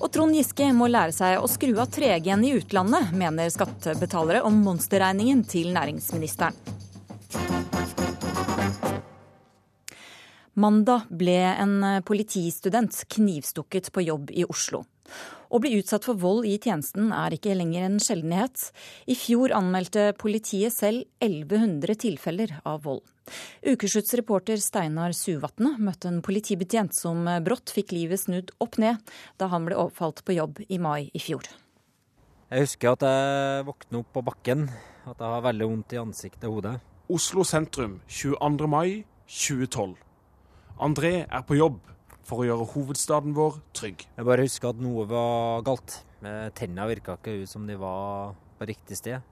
[0.00, 4.58] Og Trond Giske må lære seg å skru av 3G-en i utlandet, mener skattebetalere om
[4.58, 6.54] monsterregningen til næringsministeren.
[10.56, 14.84] Mandag ble en politistudent knivstukket på jobb i Oslo.
[15.46, 18.70] Å bli utsatt for vold i tjenesten er ikke lenger en sjeldenhet.
[19.06, 23.04] I fjor anmeldte politiet selv 1100 tilfeller av vold.
[23.66, 29.02] Ukeslutts reporter Steinar Suvatne møtte en politibetjent som brått fikk livet snudd opp ned
[29.40, 31.46] da han ble overfalt på jobb i mai i fjor.
[32.46, 34.68] Jeg husker at jeg våkner opp på bakken,
[35.06, 36.76] at jeg har veldig vondt i ansiktet og hodet.
[37.10, 38.70] Oslo sentrum 22.
[38.70, 39.96] mai 2012.
[40.86, 41.80] André er på jobb
[42.26, 44.04] for å gjøre hovedstaden vår trygg.
[44.16, 46.00] Jeg bare husker at noe var galt.
[46.20, 49.22] Tennene virka ikke ut som de var på riktig sted.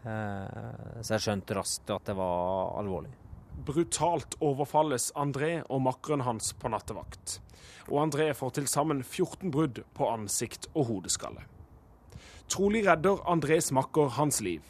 [0.00, 3.12] Eh, så jeg skjønte raskt at det var alvorlig.
[3.66, 7.38] Brutalt overfalles André og makkeren hans på nattevakt.
[7.90, 11.44] Og André får til sammen 14 brudd på ansikt og hodeskalle.
[12.50, 14.64] Trolig redder Andrés makker hans liv,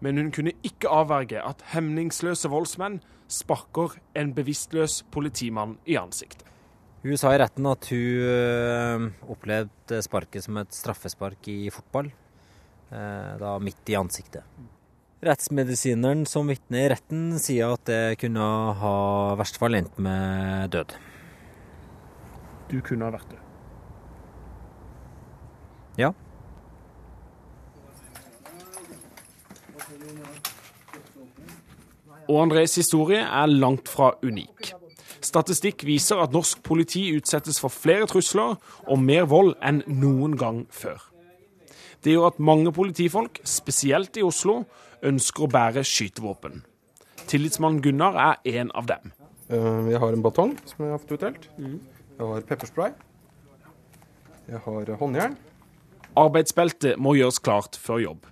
[0.00, 6.46] men hun kunne ikke avverge at hemningsløse voldsmenn sparker en bevisstløs politimann i ansiktet.
[7.06, 12.08] Hun sa i retten at hun øh, opplevde sparket som et straffespark i fotball,
[12.90, 14.42] eh, da midt i ansiktet.
[15.22, 18.46] Rettsmedisineren som vitne i retten sier at det kunne
[18.80, 18.94] ha
[19.34, 20.96] i verste fall endt med død.
[22.72, 23.44] Du kunne ha vært død?
[26.02, 26.10] Ja.
[32.26, 34.74] Og Andrés historie er langt fra unik.
[35.26, 40.64] Statistikk viser at norsk politi utsettes for flere trusler og mer vold enn noen gang
[40.70, 41.00] før.
[42.04, 44.60] Det gjør at mange politifolk, spesielt i Oslo,
[45.02, 46.60] ønsker å bære skytevåpen.
[47.26, 49.10] Tillitsmann Gunnar er en av dem.
[49.50, 51.48] Eh, jeg har en batong som jeg har fått utdelt.
[51.58, 52.94] Jeg har pepperspray.
[54.46, 55.34] Jeg har håndjern.
[56.16, 58.28] Arbeidsbeltet må gjøres klart før jobb.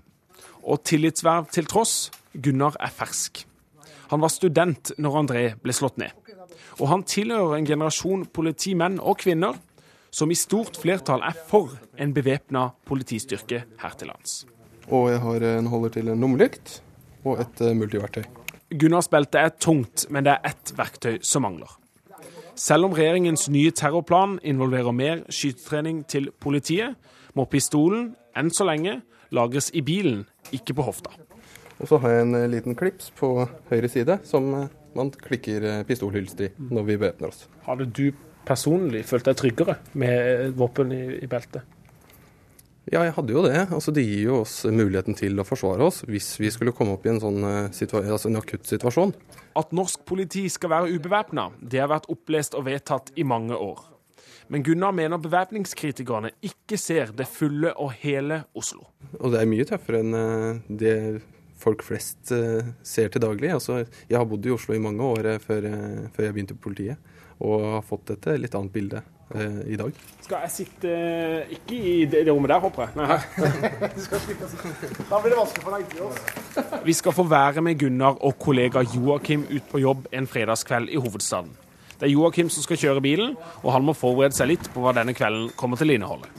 [0.62, 3.42] Og tillitsverv til tross, Gunnar er fersk.
[4.12, 6.14] Han var student når André ble slått ned.
[6.80, 9.56] Og han tilhører en generasjon politimenn og -kvinner
[10.14, 14.46] som i stort flertall er for en bevæpna politistyrke her til lands.
[14.88, 16.82] Og jeg har en holder til en lommelykt
[17.24, 18.22] og et uh, multiverktøy.
[18.80, 21.70] Gunnars belte er tungt, men det er ett verktøy som mangler.
[22.54, 26.94] Selv om regjeringens nye terrorplan involverer mer skytetrening til politiet,
[27.34, 29.00] må pistolen enn så lenge
[29.34, 31.10] lagres i bilen, ikke på hofta.
[31.80, 34.52] Og så har jeg en liten klips på høyre side som
[34.98, 37.46] man klikker eh, pistolhylster i når vi bevæpner oss.
[37.66, 38.09] Hadde du
[38.44, 41.64] personlig følt deg tryggere med våpen i, i beltet?
[42.92, 43.57] Ja, jeg hadde jo det.
[43.72, 47.07] Altså, det gir jo oss muligheten til å forsvare oss hvis vi skulle komme opp
[47.07, 49.14] i en sånn altså en akutt situasjon.
[49.57, 53.80] At norsk politi skal være ubevæpna, det har vært opplest og vedtatt i mange år.
[54.52, 58.90] Men Gunnar mener bevæpningskritikerne ikke ser det fulle og hele Oslo.
[59.16, 60.96] Og det er mye tøffere enn det
[61.64, 63.50] folk flest ser til daglig.
[63.57, 65.66] Altså, jeg har bodd i Oslo i mange år før,
[66.14, 69.00] før jeg begynte på politiet, og har fått et litt annet bilde
[69.35, 69.96] eh, i dag.
[70.24, 70.92] Skal jeg sitte
[71.57, 72.92] ikke i det, det rommet der, håper jeg?
[73.00, 73.18] Nei,
[75.11, 76.22] da blir det vanskelig for deg oss.
[76.87, 81.00] Vi skal få være med Gunnar og kollega Joakim ut på jobb en fredagskveld i
[81.00, 81.53] hovedstaden.
[81.94, 84.94] Det er Joakim som skal kjøre bilen, og han må forberede seg litt på hva
[84.96, 86.31] denne kvelden kommer til å inneholde.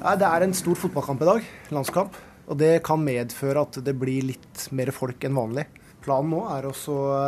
[0.00, 2.18] Det er en stor fotballkamp i dag, landskamp.
[2.50, 5.68] Og det kan medføre at det blir litt mer folk enn vanlig.
[6.02, 7.20] Planen nå er også å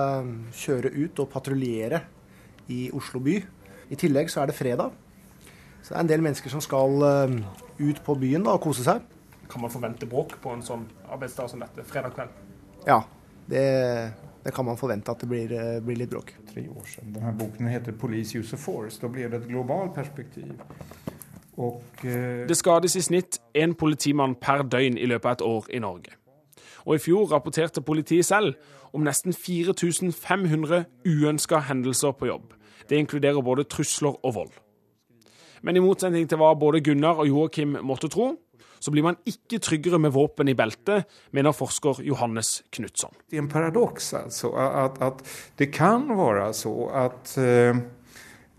[0.56, 2.00] kjøre ut og patruljere
[2.72, 3.36] i Oslo by.
[3.92, 4.90] I tillegg så er det fredag.
[5.82, 7.36] Så det er en del mennesker som skal uh,
[7.78, 9.02] ut på byen da, og kose seg.
[9.50, 12.36] Kan man forvente bråk på en sånn arbeidsdag som dette, fredag kveld?
[12.86, 13.02] Ja,
[13.50, 13.64] det,
[14.42, 16.34] det kan man forvente at det blir, uh, blir, litt bråk.
[16.50, 17.14] Tre år siden.
[17.18, 18.98] Denne boken heter 'Police Use of Force'.
[19.02, 20.54] Da blir det et globalt perspektiv.
[21.58, 22.46] Og, uh...
[22.48, 26.16] Det skades i snitt én politimann per døgn i løpet av et år i Norge.
[26.86, 28.56] Og i fjor rapporterte politiet selv
[28.92, 32.54] om nesten 4500 uønska hendelser på jobb.
[32.88, 34.54] Det inkluderer både trusler og vold.
[35.62, 38.32] Men i motsetning til hva både Gunnar og Joakim måtte tro,
[38.82, 43.14] så blir man ikke tryggere med våpen i beltet, mener forsker Johannes Knutson.
[43.30, 44.50] Det er en paradoks, altså.
[44.58, 45.22] At, at,
[45.58, 47.82] det kan være så at uh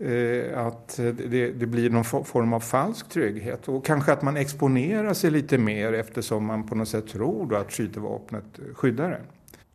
[0.00, 3.68] at det, det, blir noen form av falsk trygghet.
[3.70, 7.72] Og kanskje at man eksponerer seg litt mer eftersom man på noe sett tror at
[7.72, 9.30] skytevåpenet skydder en.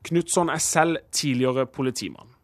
[0.10, 2.36] Knutson er selv tidligere politimann.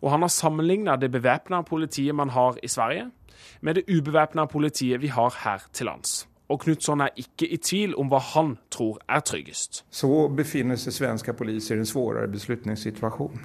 [0.00, 3.10] Og han har sammenligna det bevæpna politiet man har i Sverige,
[3.60, 6.26] med det ubevæpna politiet vi har her til lands.
[6.50, 9.84] Og Knutson er ikke i tvil om hva han tror er tryggest.
[9.90, 13.44] Så befinner seg svenske poliser i en vanskeligere beslutningssituasjon.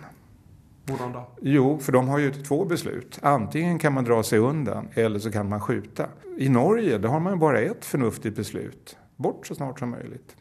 [0.85, 1.25] Hvordan da?
[1.41, 3.19] Jo, for de har ju två beslut.
[3.21, 6.09] Antingen kan man dra seg undan, eller så kan man skjuta.
[6.37, 8.97] I Norge har man bare ett fornuftig beslut.
[9.15, 10.35] Bort så snart som möjligt.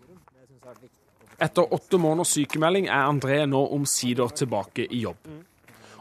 [1.39, 5.29] Etter åtte måneders sykemelding er André nå omsider tilbake i jobb.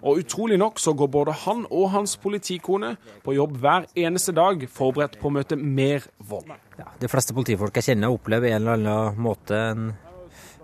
[0.03, 4.65] Og utrolig nok så går både han og hans politikone på jobb hver eneste dag
[4.69, 6.51] forberedt på å møte mer vold.
[6.77, 9.93] Ja, de fleste politifolk jeg kjenner opplever en eller annen måte en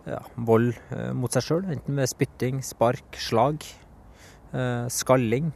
[0.10, 1.68] ja, vold eh, mot seg sjøl.
[1.70, 3.64] Enten med spytting, spark, slag,
[4.54, 5.52] eh, skalling.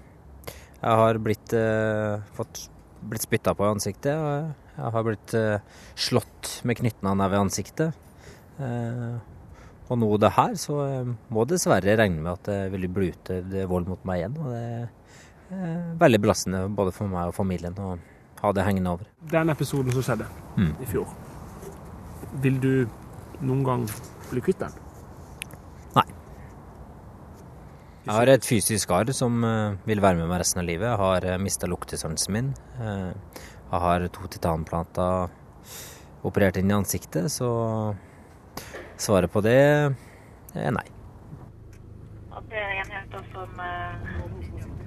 [0.83, 2.67] Jeg har blitt, eh, fått,
[3.09, 4.15] blitt spytta på i ansiktet.
[4.15, 5.35] Og jeg har blitt
[5.95, 8.01] slått med knyttneve i ansiktet.
[8.59, 9.19] Eh,
[9.91, 10.77] og nå det her, så
[11.29, 14.37] må dessverre regne med at det vil bli utøvd vold mot meg igjen.
[14.39, 17.97] Og det er veldig belastende både for meg og familien å
[18.41, 19.11] ha det hengende over.
[19.31, 20.25] Den episoden som skjedde
[20.57, 20.71] mm.
[20.81, 21.11] i fjor,
[22.41, 22.71] vil du
[23.43, 23.85] noen gang
[24.31, 24.77] bli kvitt den?
[25.97, 26.05] Nei.
[28.05, 29.43] Jeg har et fysisk arr som
[29.87, 30.89] vil være med meg resten av livet.
[30.89, 32.53] Jeg har mista luktesansen min.
[32.79, 35.29] Jeg har to titanplanter
[36.23, 37.51] operert inn i ansiktet, så
[38.97, 39.59] Svaret på det
[40.55, 40.85] er nei.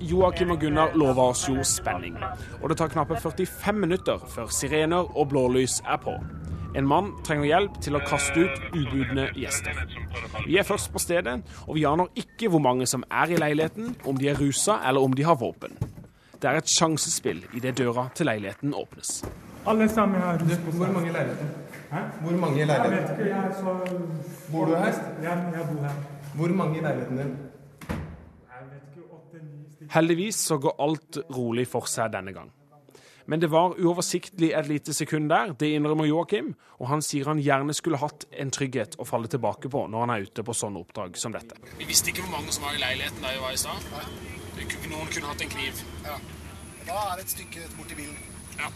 [0.06, 2.16] Joakim og Gunnar lover oss jo spenning.
[2.62, 6.14] Og det tar knappe 45 minutter før sirener og blålys er på.
[6.76, 9.78] En mann trenger hjelp til å kaste ut ubudne gjester.
[10.44, 13.94] Vi er først på stedet, og vi aner ikke hvor mange som er i leiligheten,
[14.04, 15.72] om de er rusa eller om de har våpen.
[16.36, 19.22] Det er et sjansespill idet døra til leiligheten åpnes.
[19.66, 20.82] Alle sammen har rus på seg.
[20.82, 21.48] Hvor mange i leiligheten?
[21.94, 22.02] Hæ?
[22.26, 22.92] Hvor mange i leiligheten?
[22.92, 23.72] Jeg vet ikke, jeg så...
[24.52, 25.00] Bor du her?
[25.24, 25.96] Ja, jeg bor her.
[26.36, 27.32] Hvor mange i leiligheten din?
[27.88, 29.90] Jeg vet ikke, åtte-ni stykker.
[29.96, 32.52] Heldigvis så går alt rolig for seg denne gang.
[33.26, 37.42] Men det var uoversiktlig et lite sekund der, det innrømmer Joakim, og han sier han
[37.42, 40.78] gjerne skulle hatt en trygghet å falle tilbake på når han er ute på sånne
[40.84, 41.58] oppdrag som dette.
[41.80, 43.82] Vi visste ikke hvor mange som var i leiligheten der vi var i stad.
[44.86, 45.82] Noen kunne hatt en kniv.
[46.06, 46.16] Ja.
[46.86, 48.18] Da er det et stykke borti bilen.
[48.60, 48.70] Ja.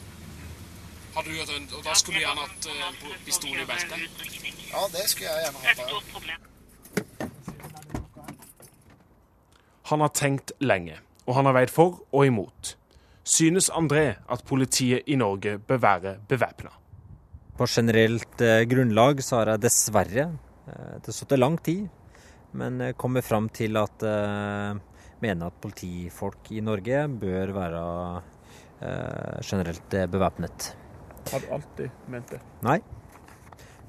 [1.14, 1.46] Hadde du og
[1.86, 2.74] Da skulle du gjerne hatt uh,
[3.26, 3.98] pistol i beltet?
[4.70, 5.78] Ja, det skulle jeg gjerne hatt.
[9.90, 12.76] Han har tenkt lenge, og han har veid for og imot.
[13.30, 16.72] Synes André at politiet i Norge bør være bevæpna?
[17.54, 20.24] På generelt eh, grunnlag så har jeg dessverre,
[20.66, 21.84] eh, det har stått lang tid,
[22.58, 24.80] men kommer fram til at jeg
[25.22, 27.84] mener at politifolk i Norge bør være
[28.82, 30.72] eh, generelt bevæpnet.
[31.30, 32.40] Har du alltid ment det?
[32.66, 32.80] Nei,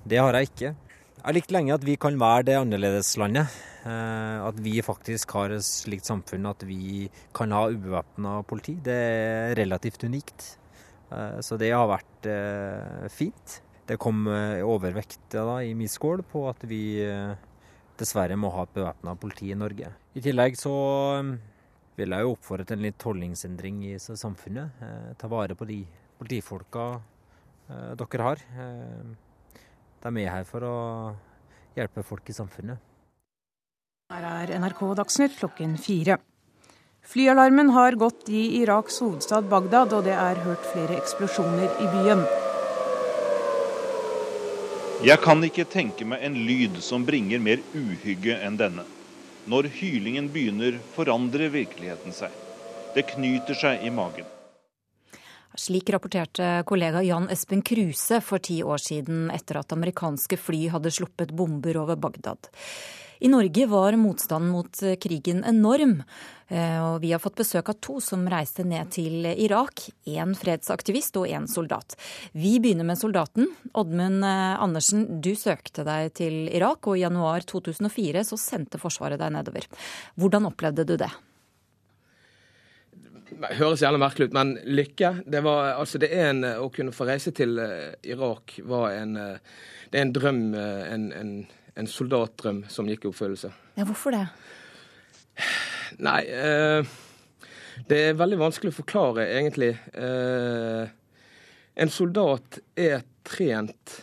[0.06, 0.76] det har jeg ikke.
[1.22, 3.52] Jeg har likt lenge at vi kan være det annerledeslandet.
[3.86, 8.74] Eh, at vi faktisk har et slikt samfunn at vi kan ha ubevæpna politi.
[8.82, 10.48] Det er relativt unikt.
[11.46, 12.26] Så det har vært
[13.14, 13.60] fint.
[13.86, 17.04] Det kom overvekt da, i min skål på at vi
[18.00, 19.92] dessverre må ha et bevæpna politi i Norge.
[20.16, 20.74] I tillegg så
[22.00, 24.88] vil jeg jo oppfordre til en litt holdningsendring i samfunnet.
[25.20, 25.84] Ta vare på de
[26.18, 26.88] politifolka
[28.00, 28.48] dere har.
[30.02, 30.78] De er her for å
[31.78, 32.80] hjelpe folk i samfunnet.
[34.12, 36.18] Her er NRK Dagsnytt klokken fire.
[37.08, 42.26] Flyalarmen har gått i Iraks hovedstad Bagdad, og det er hørt flere eksplosjoner i byen.
[45.02, 48.86] Jeg kan ikke tenke meg en lyd som bringer mer uhygge enn denne.
[49.50, 52.36] Når hylingen begynner, forandrer virkeligheten seg.
[52.94, 54.28] Det knyter seg i magen.
[55.60, 60.94] Slik rapporterte kollega Jan Espen Kruse for ti år siden etter at amerikanske fly hadde
[60.96, 62.48] sluppet bomber over Bagdad.
[63.22, 66.00] I Norge var motstanden mot krigen enorm,
[66.48, 69.84] eh, og vi har fått besøk av to som reiste ned til Irak.
[70.10, 71.94] Én fredsaktivist og én soldat.
[72.34, 73.52] Vi begynner med soldaten.
[73.78, 79.22] Oddmund eh, Andersen, du søkte deg til Irak, og i januar 2004 så sendte Forsvaret
[79.22, 79.70] deg nedover.
[80.18, 81.12] Hvordan opplevde du det?
[83.58, 85.14] Høres gjerne merkelig ut, men lykke.
[85.26, 87.56] Det, var, altså det er en, Å kunne få reise til
[88.04, 91.34] Irak var en, det er en drøm, en, en
[91.76, 93.52] en soldatdrøm som gikk i oppfyllelse.
[93.78, 94.26] Ja, Hvorfor det?
[96.04, 96.92] Nei, eh,
[97.88, 99.74] det er veldig vanskelig å forklare, egentlig.
[99.96, 100.92] Eh,
[101.82, 103.98] en soldat er trent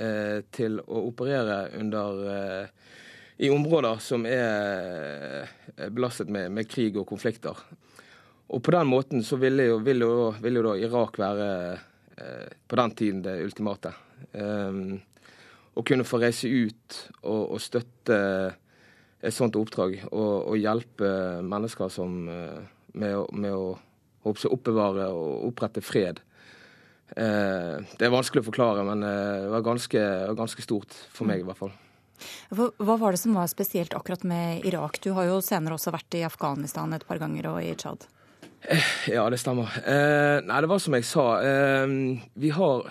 [0.00, 2.94] eh, til å operere under eh,
[3.40, 7.56] i områder som er eh, belastet med, med, krig og konflikter.
[8.50, 11.50] Og på den måten så ville jo, ville jo, ville jo da Irak være
[12.16, 13.92] eh, på den tiden det ultimate.
[14.32, 14.98] Um,
[15.78, 18.18] å kunne få reise ut og, og støtte
[19.20, 21.10] et sånt oppdrag og, og hjelpe
[21.46, 22.58] mennesker som, eh,
[22.98, 23.76] med, med å
[24.30, 26.20] oppbevare og opprette fred.
[27.16, 30.04] Eh, det er vanskelig å forklare, men eh, det var ganske,
[30.38, 31.72] ganske stort for meg i hvert fall.
[32.52, 35.00] Hva var det som var spesielt akkurat med Irak?
[35.00, 38.04] Du har jo senere også vært i Afghanistan et par ganger og i Tsjad.
[39.08, 39.72] Ja, det stemmer.
[39.86, 41.24] Eh, nei, det var som jeg sa.
[41.42, 41.86] Eh,
[42.34, 42.90] vi har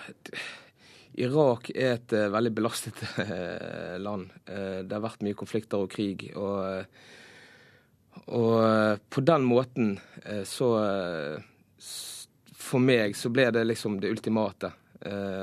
[1.20, 4.30] Irak er et eh, veldig belastet uh, land.
[4.48, 6.30] Uh, det har vært mye konflikter og krig.
[6.38, 6.84] Og,
[8.34, 9.94] og på den måten
[10.46, 10.68] så
[12.60, 14.72] For meg så ble det liksom det ultimate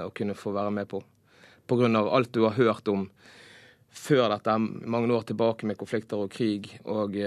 [0.05, 0.99] å kunne få være med på.
[1.67, 3.07] På grunn av alt du har hørt om
[3.89, 7.17] før dette, mange år tilbake med konflikter og krig, og,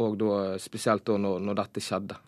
[0.00, 2.18] og da, spesielt da når, når dette skjedde.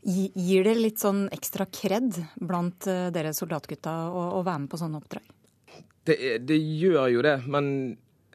[0.00, 4.80] Gir det litt sånn ekstra kred blant eh, dere soldatgutta å, å være med på
[4.80, 5.26] sånne oppdrag?
[6.08, 6.16] Det,
[6.48, 7.68] det gjør jo det, men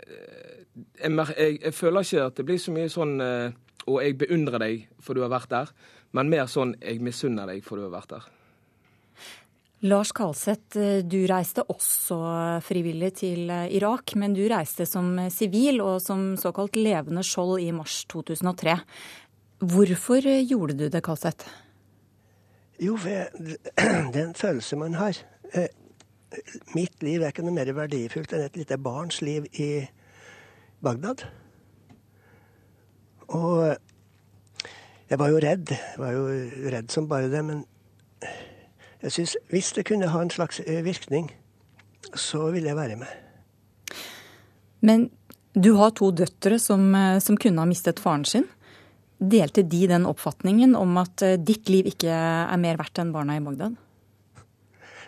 [0.06, 0.62] eh,
[1.02, 3.56] jeg, jeg, jeg, føler ikke at det blir så mye sånn eh,
[3.90, 5.74] Og jeg beundrer deg for du har vært der,
[6.18, 8.30] men mer sånn jeg misunner deg for du har vært der.
[9.86, 12.18] Lars Kalseth, du reiste også
[12.66, 18.00] frivillig til Irak, men du reiste som sivil og som såkalt levende skjold i mars
[18.10, 18.80] 2003.
[19.62, 21.46] Hvorfor gjorde du det, Kalseth?
[22.82, 22.98] Jo,
[24.12, 25.20] det er en følelse man har.
[25.54, 25.70] Eh,
[26.76, 29.70] mitt liv er ikke noe mer verdifullt enn et lite barns liv i
[30.84, 31.24] Bagdad.
[33.32, 33.78] Og
[35.10, 35.72] jeg var jo redd.
[35.72, 36.26] Jeg var jo
[36.74, 37.46] redd som bare det.
[37.46, 37.64] Men
[39.06, 41.30] jeg synes, hvis det kunne ha en slags eh, virkning,
[42.18, 43.12] så ville jeg være med.
[44.82, 45.10] Men
[45.54, 48.48] du har to døtre som, eh, som kunne ha mistet faren sin.
[49.22, 53.38] Delte de den oppfatningen om at eh, ditt liv ikke er mer verdt enn barna
[53.38, 53.78] i Bagdad?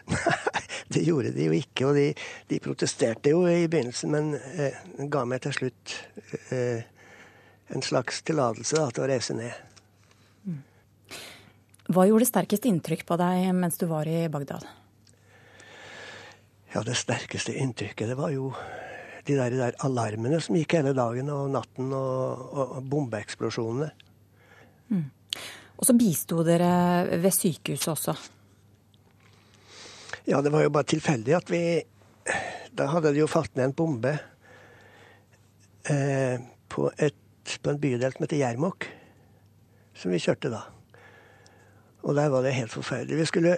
[0.13, 1.89] Nei, det gjorde de jo ikke.
[1.89, 2.05] Og de,
[2.47, 4.77] de protesterte jo i begynnelsen, men eh,
[5.11, 5.97] ga meg til slutt
[6.53, 6.85] eh,
[7.73, 9.66] en slags tillatelse til å reise ned.
[11.87, 14.65] Hva gjorde sterkest inntrykk på deg mens du var i Bagdad?
[16.73, 18.51] Ja, Det sterkeste inntrykket det var jo
[19.27, 23.89] de der, der, alarmene som gikk hele dagen og natten, og, og bombeeksplosjonene.
[24.91, 25.05] Mm.
[25.77, 28.15] Og så bisto dere ved sykehuset også?
[30.27, 31.61] Ja, det var jo bare tilfeldig at vi
[32.77, 34.11] Da hadde det jo falt ned en bombe
[35.89, 36.35] eh,
[36.69, 37.15] på, et,
[37.63, 38.85] på, en bydel som heter Jermok,
[39.97, 40.59] som vi kjørte da.
[42.07, 43.17] Og der var det helt forferdelig.
[43.17, 43.57] Vi skulle,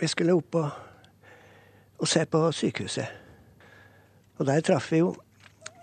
[0.00, 0.68] vi skulle opp og,
[1.98, 3.06] og se på sykehuset.
[4.38, 5.14] Og der traff vi jo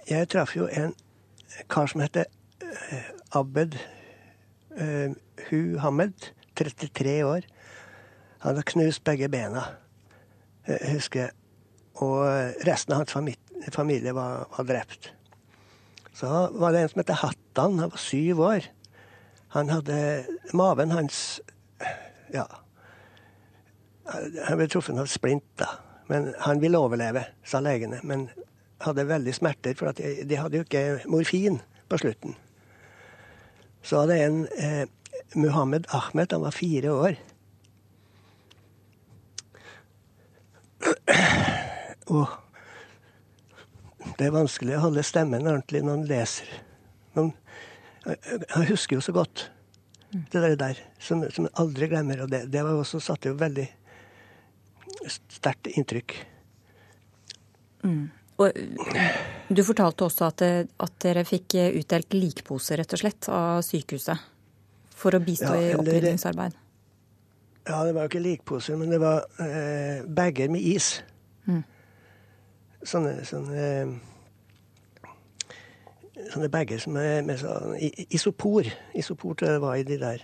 [0.10, 0.92] Jeg traff jo en
[1.72, 2.26] kar som heter
[2.64, 3.76] uh, Abed
[4.76, 5.12] uh,
[5.50, 6.32] Hu Hamed.
[6.56, 7.46] 33 år.
[8.40, 9.64] Han hadde knust begge bena,
[10.68, 11.32] uh, husker jeg.
[11.96, 12.28] Og
[12.68, 15.14] resten av hans familie, familie var, var, drept.
[16.14, 17.80] Så var det en som het Hattan.
[17.80, 18.68] Han var syv år.
[19.56, 19.98] Han hadde
[20.54, 21.42] Maven hans
[22.34, 22.48] Ja,
[24.04, 25.70] Han ble truffet av splint, da.
[26.12, 28.02] Men han ville overleve, sa legene.
[28.04, 28.28] Men
[28.84, 32.36] hadde veldig smerter, for de, de hadde jo ikke morfin på slutten.
[33.84, 34.84] Så hadde en eh,
[35.36, 37.16] Muhammed Ahmed, han var fire år.
[42.12, 42.28] Og
[44.20, 46.50] det er vanskelig å holde stemmen ordentlig når man leser.
[47.16, 47.32] Men
[48.06, 49.48] jeg husker jo så godt
[50.14, 52.24] det der, som, som jeg aldri glemmer.
[52.26, 53.66] Og det, det var også satte jo veldig
[55.10, 56.16] sterkt inntrykk.
[57.84, 58.04] Mm.
[58.42, 58.60] Og
[59.54, 64.30] du fortalte også at, at, dere fikk utdelt likposer, rett og slett, av sykehuset.
[64.98, 66.56] For å bistå ja, i opprydningsarbeid.
[67.68, 70.98] Ja, det var jo ikke likposer, men det var eh, bager med is.
[71.48, 71.62] Mm.
[72.84, 73.68] Sånne, sånne,
[76.32, 77.76] sånne bager er med sånn
[78.14, 78.68] isopor.
[78.96, 79.36] Isopor
[79.76, 80.24] i de der,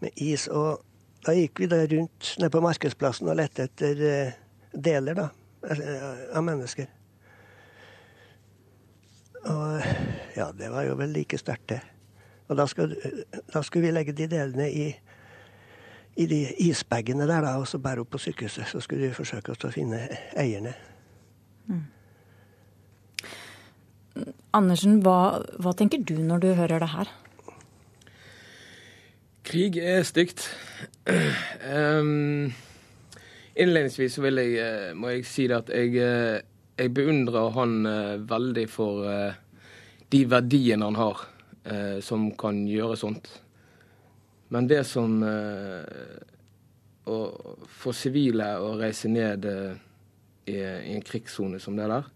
[0.00, 0.48] med is.
[0.48, 0.82] Og
[1.26, 4.38] da gikk vi der rundt nede på markedsplassen og lette etter eh,
[4.72, 5.28] deler da,
[5.66, 6.06] eh,
[6.36, 6.88] av mennesker.
[9.48, 9.82] Og
[10.36, 11.80] ja, det var jo vel like sterkt, det.
[12.48, 12.96] Og da skulle,
[13.52, 14.88] da skulle, vi legge de delene i,
[16.16, 18.70] i de isbagene der, da, og så bære opp på sykehuset.
[18.70, 20.00] Så skulle vi forsøke å finne
[20.36, 20.72] eierne.
[21.68, 21.84] Mm.
[24.56, 27.10] Andersen, hva, hva, tenker du når du hører det her?
[29.48, 30.44] Krig er stygt.
[31.08, 32.52] Um,
[33.56, 36.40] innledningsvis vil jeg, eh, må jeg si at jeg eh,
[36.78, 39.08] jeg beundrer han eh, veldig for
[40.08, 41.24] de verdiene han har,
[42.00, 43.26] som kan gjøre sånt.
[44.54, 45.18] Men det som
[47.04, 47.18] å
[47.82, 52.08] få sivile å reise ned i, i en krigssone som det der,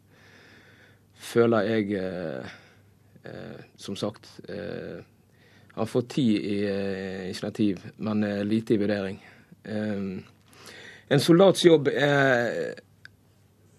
[1.23, 2.49] føler jeg
[3.79, 6.57] som sagt Han får ti i
[7.29, 9.21] initiativ, men lite i vurdering.
[11.13, 12.75] En soldats jobb er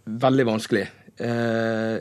[0.05, 0.87] veldig vanskelig.
[1.17, 1.97] Eh,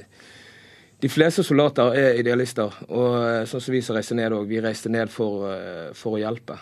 [1.03, 4.61] de fleste soldater er idealister, og eh, sånn som vi som reiser ned òg, vi
[4.63, 6.59] reiste ned for, eh, for, å hjelpe.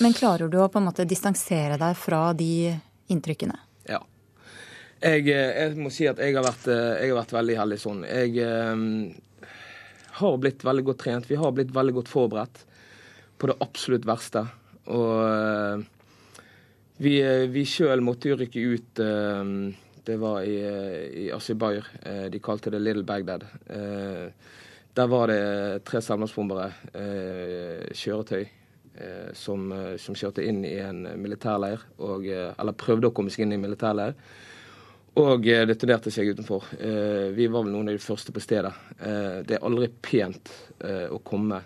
[0.00, 2.72] Men klarer du å på en måte distansere deg fra de
[3.12, 3.58] inntrykkene?
[5.02, 8.04] Jeg, jeg må si at jeg har, vært, jeg har vært veldig heldig sånn.
[8.08, 8.38] Jeg
[8.74, 8.84] um,
[10.20, 11.28] har blitt veldig godt trent.
[11.28, 12.62] Vi har blitt veldig godt forberedt
[13.38, 14.46] på det absolutt verste.
[14.94, 15.82] Og uh,
[17.02, 17.18] vi,
[17.52, 19.72] vi sjøl måtte jo rykke ut Uh,
[20.04, 20.58] det var i,
[21.24, 22.02] i Aserbajdsjan.
[22.06, 23.46] Uh, de kalte det Little Bagdad.
[23.66, 24.26] Eh,
[24.94, 28.44] der var det tre selvmordsbombere, eh, kjøretøy,
[29.34, 33.58] som, som, kjørte inn i en militærleir, og, eller prøvde å komme seg inn i
[33.58, 34.14] en militærleir.
[35.20, 36.64] Og detonerte seg utenfor.
[37.36, 38.72] Vi var vel noen av de første på stedet.
[38.98, 40.50] Det er aldri pent
[40.82, 41.60] å komme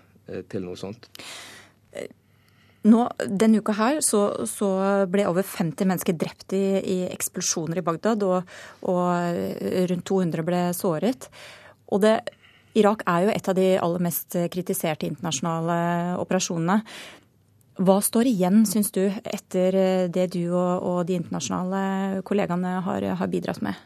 [0.52, 1.08] til noe sånt.
[2.86, 4.68] Nå, Denne uka her så, så,
[5.10, 9.38] ble over 50 mennesker drept i, i eksplosjoner i Bagdad, og, og,
[9.90, 11.26] rundt 200 ble såret.
[11.90, 12.14] Og det,
[12.78, 15.78] Irak er jo et av de aller mest kritiserte internasjonale
[16.22, 16.78] operasjonene.
[17.78, 19.76] Hva står igjen, syns du, etter
[20.10, 23.78] det du og, og de internasjonale kollegaene har, har bidratt med?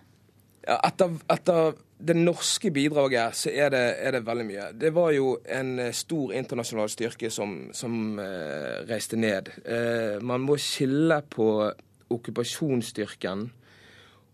[0.63, 4.67] Etter, etter det norske bidraget så er det, er det, veldig mye.
[4.79, 9.53] Det var jo en eh, stor internasjonal styrke som, som eh, reiste ned.
[9.63, 11.49] Eh, man må skille på
[12.13, 13.47] okkupasjonsstyrken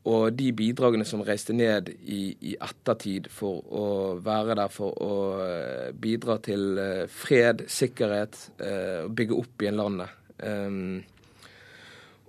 [0.08, 3.84] og de bidragene som reiste ned i, i, ettertid for å
[4.24, 9.80] være der for å eh, bidra til eh, fred, sikkerhet eh, og bygge opp igjen
[9.82, 10.14] landet.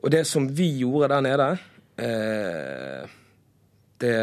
[0.02, 1.50] og det som vi gjorde der nede
[4.02, 4.16] det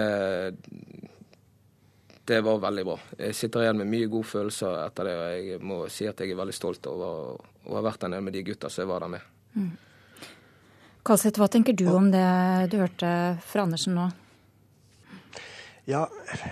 [2.27, 2.97] det var veldig bra.
[3.21, 6.33] Jeg sitter igjen med mye gode følelser etter det, og jeg må si at jeg
[6.33, 7.37] er veldig stolt over
[7.71, 9.29] å ha vært der nede med de gutta som jeg var der med.
[9.55, 9.69] Mm.
[11.07, 12.27] Kalseth, hva tenker du om det
[12.73, 13.09] du hørte
[13.47, 14.09] fra Andersen nå?
[15.87, 16.03] Ja,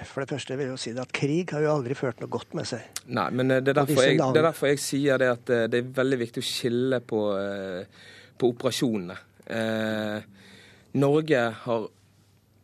[0.06, 2.54] for det første vil jeg jo si at krig har jo aldri ført noe godt
[2.54, 2.84] med seg.
[3.10, 5.64] Nei, men eh, det er derfor, jeg, det er derfor jeg, sier det at eh,
[5.72, 8.04] det er veldig viktig å skille på, eh,
[8.38, 9.16] på operasjonene.
[9.58, 10.46] Eh,
[11.02, 11.88] Norge har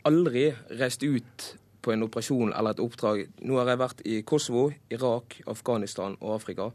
[0.07, 0.47] aldri
[0.79, 1.49] reist ut
[1.83, 3.25] på en operasjon eller et oppdrag.
[3.43, 6.71] Nå har jeg vært i Kosovo, Irak, Afghanistan og Afrika.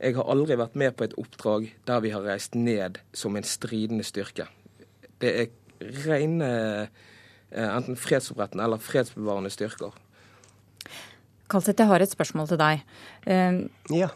[0.00, 3.44] Jeg har aldri vært med på et oppdrag der vi har reist ned som en
[3.44, 4.46] stridende styrke.
[5.20, 5.50] Det er
[6.06, 6.48] rene
[7.52, 9.92] eh, enten fredsopprettende eller fredsbevarende styrker.
[11.50, 12.84] Kalseth, jeg har et spørsmål til deg.
[13.28, 13.60] Eh,
[13.92, 14.08] ja.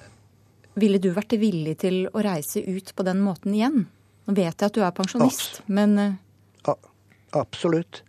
[0.80, 3.84] Ville du vært villig til å reise ut på den måten igjen?
[4.24, 6.20] Nå vet jeg at du er pensjonist, Abs men eh,
[7.34, 8.04] Absolutt.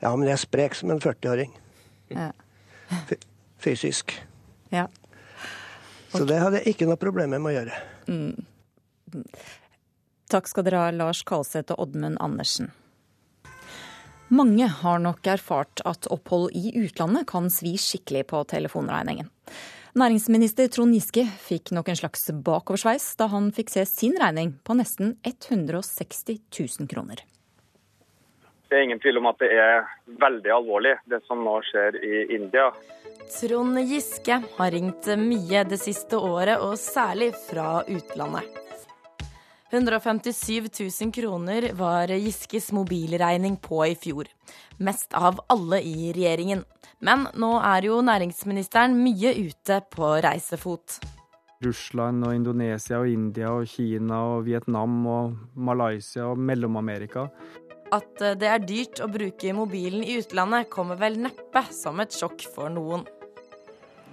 [0.00, 1.52] Ja, men jeg er sprek som en 40-åring.
[2.10, 2.30] Ja.
[3.60, 4.14] Fysisk.
[4.72, 4.86] Ja.
[6.14, 7.82] Så det hadde jeg ikke noe problem med å gjøre.
[8.08, 9.24] Mm.
[10.30, 12.70] Takk skal dere ha, Lars Kalseth og Oddmund Andersen.
[14.34, 19.28] Mange har nok erfart at opphold i utlandet kan svi skikkelig på telefonregningen.
[19.94, 24.74] Næringsminister Trond Giske fikk nok en slags bakoversveis da han fikk se sin regning på
[24.74, 27.22] nesten 160 000 kroner.
[28.74, 29.84] Det er ingen tvil om at det er
[30.18, 32.72] veldig alvorlig, det som nå skjer i India.
[33.30, 38.50] Trond Giske har ringt mye det siste året, og særlig fra utlandet.
[39.70, 44.26] 157 000 kroner var Giskes mobilregning på i fjor.
[44.82, 46.66] Mest av alle i regjeringen.
[46.98, 50.98] Men nå er jo næringsministeren mye ute på reisefot.
[51.64, 57.28] Russland og Indonesia og India og Kina og Vietnam og Malaysia og Mellom-Amerika.
[57.94, 62.42] At det er dyrt å bruke mobilen i utlandet, kommer vel neppe som et sjokk
[62.54, 63.04] for noen.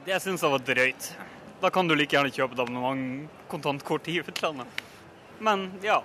[0.06, 1.12] Det syns jeg var drøyt.
[1.62, 4.82] Da kan du like gjerne kjøpe et abonnement kontantkort i utlandet.
[5.42, 6.00] Men ja,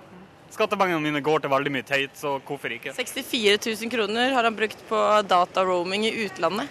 [0.53, 2.93] skattepengene mine går til veldig mye teit, så hvorfor ikke?
[2.97, 6.69] 64 000 kroner har han brukt på dataroaming i utlandet.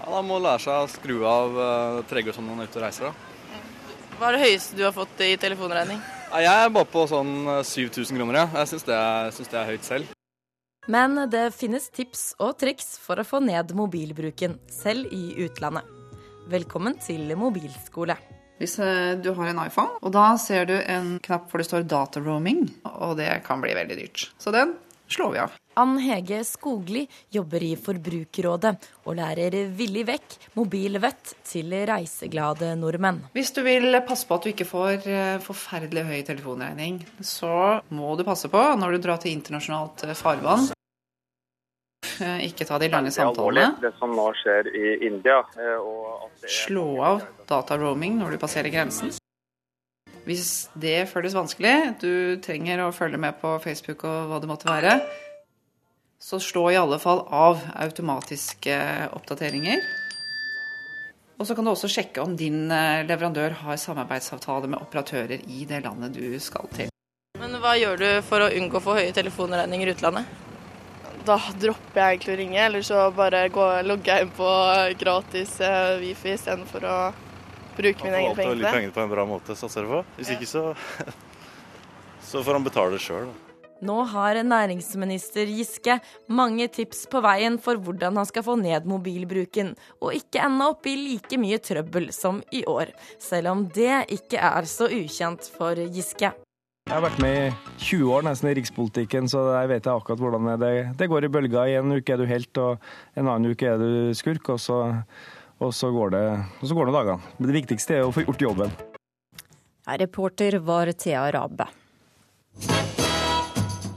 [0.00, 2.84] Ja, Da må lære seg å skru av uh, tregere som man er ute og
[2.88, 3.08] reiser.
[3.12, 3.60] da.
[4.18, 6.00] Hva er det høyeste du har fått i telefonregning?
[6.34, 8.46] Ja, jeg er bare på sånn uh, 7000 kroner, ja.
[8.60, 10.13] Jeg syns det, er- synes det er høyt selv.
[10.86, 15.88] Men det finnes tips og triks for å få ned mobilbruken, selv i utlandet.
[16.52, 18.18] Velkommen til mobilskole.
[18.60, 21.88] Hvis eh, du har en iPhone, og da ser du en knapp hvor det står
[21.88, 24.28] 'data roaming', og det kan bli veldig dyrt.
[24.38, 24.76] Så den
[25.08, 25.56] slår vi av.
[25.74, 27.02] Ann Hege Skogli
[27.34, 28.74] jobber i Forbrukerrådet
[29.08, 33.24] og lærer villig vekk mobilvett til reiseglade nordmenn.
[33.34, 38.14] Hvis du vil passe på at du ikke får eh, forferdelig høy telefonregning, så må
[38.14, 40.73] du passe på når du drar til internasjonalt eh, farvann.
[42.20, 43.80] Eh, Ikke ta de lange samtalene.
[43.80, 45.40] det som nå skjer i India.
[45.58, 49.10] eh, Og at det Slå av dataroaming når du passerer grensen.
[50.24, 54.64] Hvis det føles vanskelig, du trenger å følge med på Facebook og hva det måtte
[54.70, 55.00] være,
[56.18, 59.82] så slå i alle fall av automatiske oppdateringer.
[61.38, 65.64] Og så kan du også sjekke om din eh, leverandør har samarbeidsavtale med operatører i
[65.68, 66.88] det landet du skal til.
[67.38, 70.24] Men hva gjør du for å unngå å få høye telefonregninger i utlandet?
[71.24, 74.48] Da dropper jeg egentlig å ringe, eller så bare går, logger jeg inn på
[75.00, 76.96] gratis eh, wifi istedenfor å
[77.78, 80.02] bruke mine egne penger penger på en bra måte, satser jeg på.
[80.18, 80.66] Hvis ikke så
[82.28, 83.32] så får han betale sjøl.
[83.84, 85.98] Nå har næringsminister Giske
[86.32, 90.86] mange tips på veien for hvordan han skal få ned mobilbruken, og ikke ende opp
[90.88, 95.80] i like mye trøbbel som i år, selv om det ikke er så ukjent for
[95.88, 96.32] Giske.
[96.84, 97.44] Jeg har vært med i
[97.80, 101.70] 20 år nesten i rikspolitikken, så jeg vet akkurat hvordan det, det går i bølger.
[101.72, 102.82] I en uke er du helt, og
[103.16, 104.82] en annen uke er du skurk, og så,
[105.64, 107.32] og så går det og så går det dagene.
[107.38, 108.76] Men det viktigste er å få gjort jobben.
[110.04, 111.70] Reporter var Thea Rabe.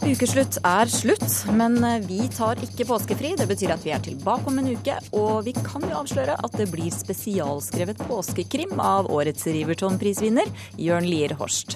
[0.08, 1.74] Ukeslutt er slutt, men
[2.08, 3.34] vi tar ikke påskefri.
[3.36, 6.53] Det betyr at vi er tilbake om en uke, og vi kan jo avsløre at
[6.55, 10.47] det blir spesialskrevet påskekrim av årets Riverton-prisvinner,
[10.80, 11.76] Jørn Lier Horst.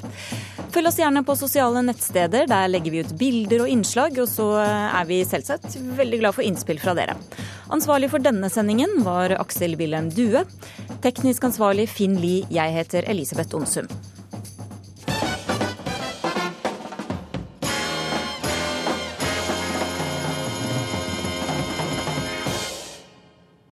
[0.72, 2.48] Følg oss gjerne på sosiale nettsteder.
[2.48, 6.48] Der legger vi ut bilder og innslag, og så er vi selvsagt veldig glad for
[6.48, 7.18] innspill fra dere.
[7.76, 10.46] Ansvarlig for denne sendingen var Aksel Wilhelm Due.
[11.04, 12.48] Teknisk ansvarlig Finn Lie.
[12.48, 13.92] Jeg heter Elisabeth Onsum.